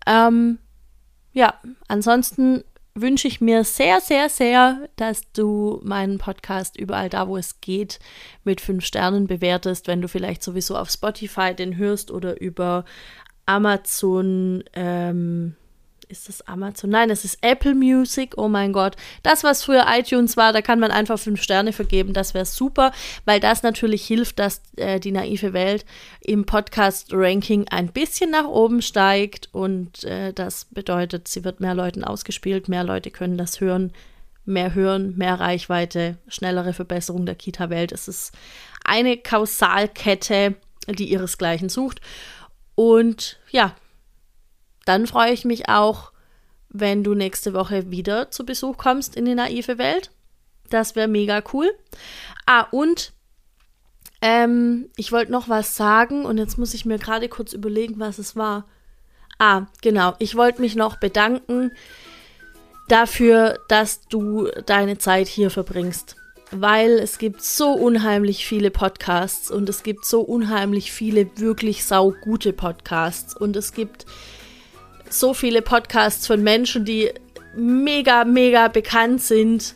Ähm, 0.06 0.58
ja, 1.32 1.54
ansonsten 1.86 2.64
wünsche 2.94 3.28
ich 3.28 3.40
mir 3.40 3.64
sehr, 3.64 4.00
sehr, 4.00 4.28
sehr, 4.28 4.88
dass 4.96 5.30
du 5.32 5.80
meinen 5.84 6.18
Podcast 6.18 6.76
überall 6.76 7.08
da, 7.08 7.28
wo 7.28 7.36
es 7.36 7.60
geht, 7.60 8.00
mit 8.44 8.60
fünf 8.60 8.84
Sternen 8.84 9.26
bewertest, 9.26 9.86
wenn 9.86 10.02
du 10.02 10.08
vielleicht 10.08 10.42
sowieso 10.42 10.76
auf 10.76 10.90
Spotify 10.90 11.54
den 11.54 11.76
hörst 11.76 12.10
oder 12.10 12.40
über 12.40 12.84
Amazon, 13.46 14.64
ähm, 14.74 15.56
ist 16.10 16.28
das 16.28 16.42
Amazon? 16.42 16.90
Nein, 16.90 17.10
es 17.10 17.24
ist 17.24 17.38
Apple 17.40 17.74
Music. 17.74 18.34
Oh 18.36 18.48
mein 18.48 18.72
Gott. 18.72 18.96
Das, 19.22 19.44
was 19.44 19.62
früher 19.62 19.86
iTunes 19.88 20.36
war, 20.36 20.52
da 20.52 20.60
kann 20.60 20.80
man 20.80 20.90
einfach 20.90 21.18
fünf 21.18 21.42
Sterne 21.42 21.72
vergeben. 21.72 22.12
Das 22.12 22.34
wäre 22.34 22.44
super, 22.44 22.92
weil 23.24 23.38
das 23.40 23.62
natürlich 23.62 24.04
hilft, 24.04 24.38
dass 24.38 24.60
äh, 24.76 24.98
die 24.98 25.12
naive 25.12 25.52
Welt 25.52 25.84
im 26.20 26.44
Podcast-Ranking 26.44 27.68
ein 27.68 27.92
bisschen 27.92 28.30
nach 28.30 28.46
oben 28.46 28.82
steigt. 28.82 29.48
Und 29.52 30.04
äh, 30.04 30.32
das 30.32 30.66
bedeutet, 30.66 31.28
sie 31.28 31.44
wird 31.44 31.60
mehr 31.60 31.74
Leuten 31.74 32.04
ausgespielt, 32.04 32.68
mehr 32.68 32.84
Leute 32.84 33.10
können 33.10 33.38
das 33.38 33.60
hören, 33.60 33.92
mehr 34.44 34.74
hören, 34.74 35.16
mehr 35.16 35.38
Reichweite, 35.38 36.18
schnellere 36.28 36.72
Verbesserung 36.72 37.24
der 37.24 37.36
Kita-Welt. 37.36 37.92
Es 37.92 38.08
ist 38.08 38.32
eine 38.84 39.16
Kausalkette, 39.16 40.56
die 40.88 41.12
ihresgleichen 41.12 41.68
sucht. 41.68 42.00
Und 42.80 43.36
ja, 43.50 43.76
dann 44.86 45.06
freue 45.06 45.34
ich 45.34 45.44
mich 45.44 45.68
auch, 45.68 46.12
wenn 46.70 47.04
du 47.04 47.12
nächste 47.14 47.52
Woche 47.52 47.90
wieder 47.90 48.30
zu 48.30 48.46
Besuch 48.46 48.78
kommst 48.78 49.16
in 49.16 49.26
die 49.26 49.34
naive 49.34 49.76
Welt. 49.76 50.10
Das 50.70 50.96
wäre 50.96 51.06
mega 51.06 51.42
cool. 51.52 51.70
Ah, 52.46 52.62
und 52.70 53.12
ähm, 54.22 54.88
ich 54.96 55.12
wollte 55.12 55.30
noch 55.30 55.50
was 55.50 55.76
sagen 55.76 56.24
und 56.24 56.38
jetzt 56.38 56.56
muss 56.56 56.72
ich 56.72 56.86
mir 56.86 56.98
gerade 56.98 57.28
kurz 57.28 57.52
überlegen, 57.52 58.00
was 58.00 58.16
es 58.16 58.34
war. 58.34 58.66
Ah, 59.38 59.66
genau. 59.82 60.14
Ich 60.18 60.34
wollte 60.34 60.62
mich 60.62 60.74
noch 60.74 60.96
bedanken 60.96 61.72
dafür, 62.88 63.58
dass 63.68 64.08
du 64.08 64.48
deine 64.64 64.96
Zeit 64.96 65.28
hier 65.28 65.50
verbringst 65.50 66.16
weil 66.50 66.98
es 66.98 67.18
gibt 67.18 67.42
so 67.42 67.72
unheimlich 67.72 68.46
viele 68.46 68.70
Podcasts 68.70 69.50
und 69.50 69.68
es 69.68 69.82
gibt 69.82 70.04
so 70.04 70.20
unheimlich 70.20 70.90
viele 70.92 71.28
wirklich 71.36 71.84
saugute 71.84 72.52
Podcasts 72.52 73.36
und 73.36 73.56
es 73.56 73.72
gibt 73.72 74.06
so 75.08 75.34
viele 75.34 75.62
Podcasts 75.62 76.26
von 76.26 76.42
Menschen, 76.42 76.84
die 76.84 77.10
mega, 77.56 78.24
mega 78.24 78.68
bekannt 78.68 79.22
sind 79.22 79.74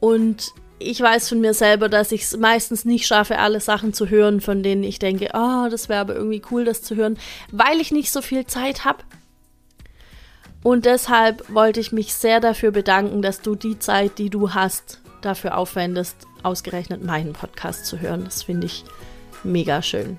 und 0.00 0.52
ich 0.78 1.00
weiß 1.00 1.28
von 1.28 1.40
mir 1.40 1.54
selber, 1.54 1.88
dass 1.88 2.12
ich 2.12 2.22
es 2.22 2.36
meistens 2.36 2.84
nicht 2.84 3.06
schaffe, 3.06 3.38
alle 3.38 3.60
Sachen 3.60 3.92
zu 3.92 4.08
hören, 4.08 4.40
von 4.40 4.62
denen 4.62 4.82
ich 4.82 4.98
denke, 4.98 5.30
oh, 5.32 5.68
das 5.70 5.88
wäre 5.88 6.00
aber 6.00 6.16
irgendwie 6.16 6.42
cool, 6.50 6.64
das 6.64 6.82
zu 6.82 6.96
hören, 6.96 7.18
weil 7.50 7.80
ich 7.80 7.92
nicht 7.92 8.10
so 8.10 8.20
viel 8.20 8.46
Zeit 8.46 8.84
habe. 8.84 9.04
Und 10.62 10.84
deshalb 10.86 11.52
wollte 11.52 11.80
ich 11.80 11.92
mich 11.92 12.14
sehr 12.14 12.40
dafür 12.40 12.70
bedanken, 12.70 13.22
dass 13.22 13.40
du 13.40 13.54
die 13.54 13.78
Zeit, 13.78 14.18
die 14.18 14.30
du 14.30 14.54
hast, 14.54 15.01
dafür 15.24 15.56
aufwendest, 15.56 16.16
ausgerechnet 16.42 17.02
meinen 17.04 17.32
Podcast 17.32 17.86
zu 17.86 18.00
hören. 18.00 18.24
Das 18.24 18.42
finde 18.42 18.66
ich 18.66 18.84
mega 19.44 19.82
schön. 19.82 20.18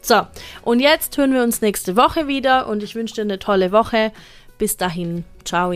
So, 0.00 0.26
und 0.62 0.80
jetzt 0.80 1.16
hören 1.16 1.32
wir 1.32 1.42
uns 1.42 1.62
nächste 1.62 1.96
Woche 1.96 2.26
wieder 2.26 2.66
und 2.66 2.82
ich 2.82 2.94
wünsche 2.94 3.14
dir 3.14 3.22
eine 3.22 3.38
tolle 3.38 3.72
Woche. 3.72 4.12
Bis 4.58 4.76
dahin, 4.76 5.24
ciao. 5.44 5.72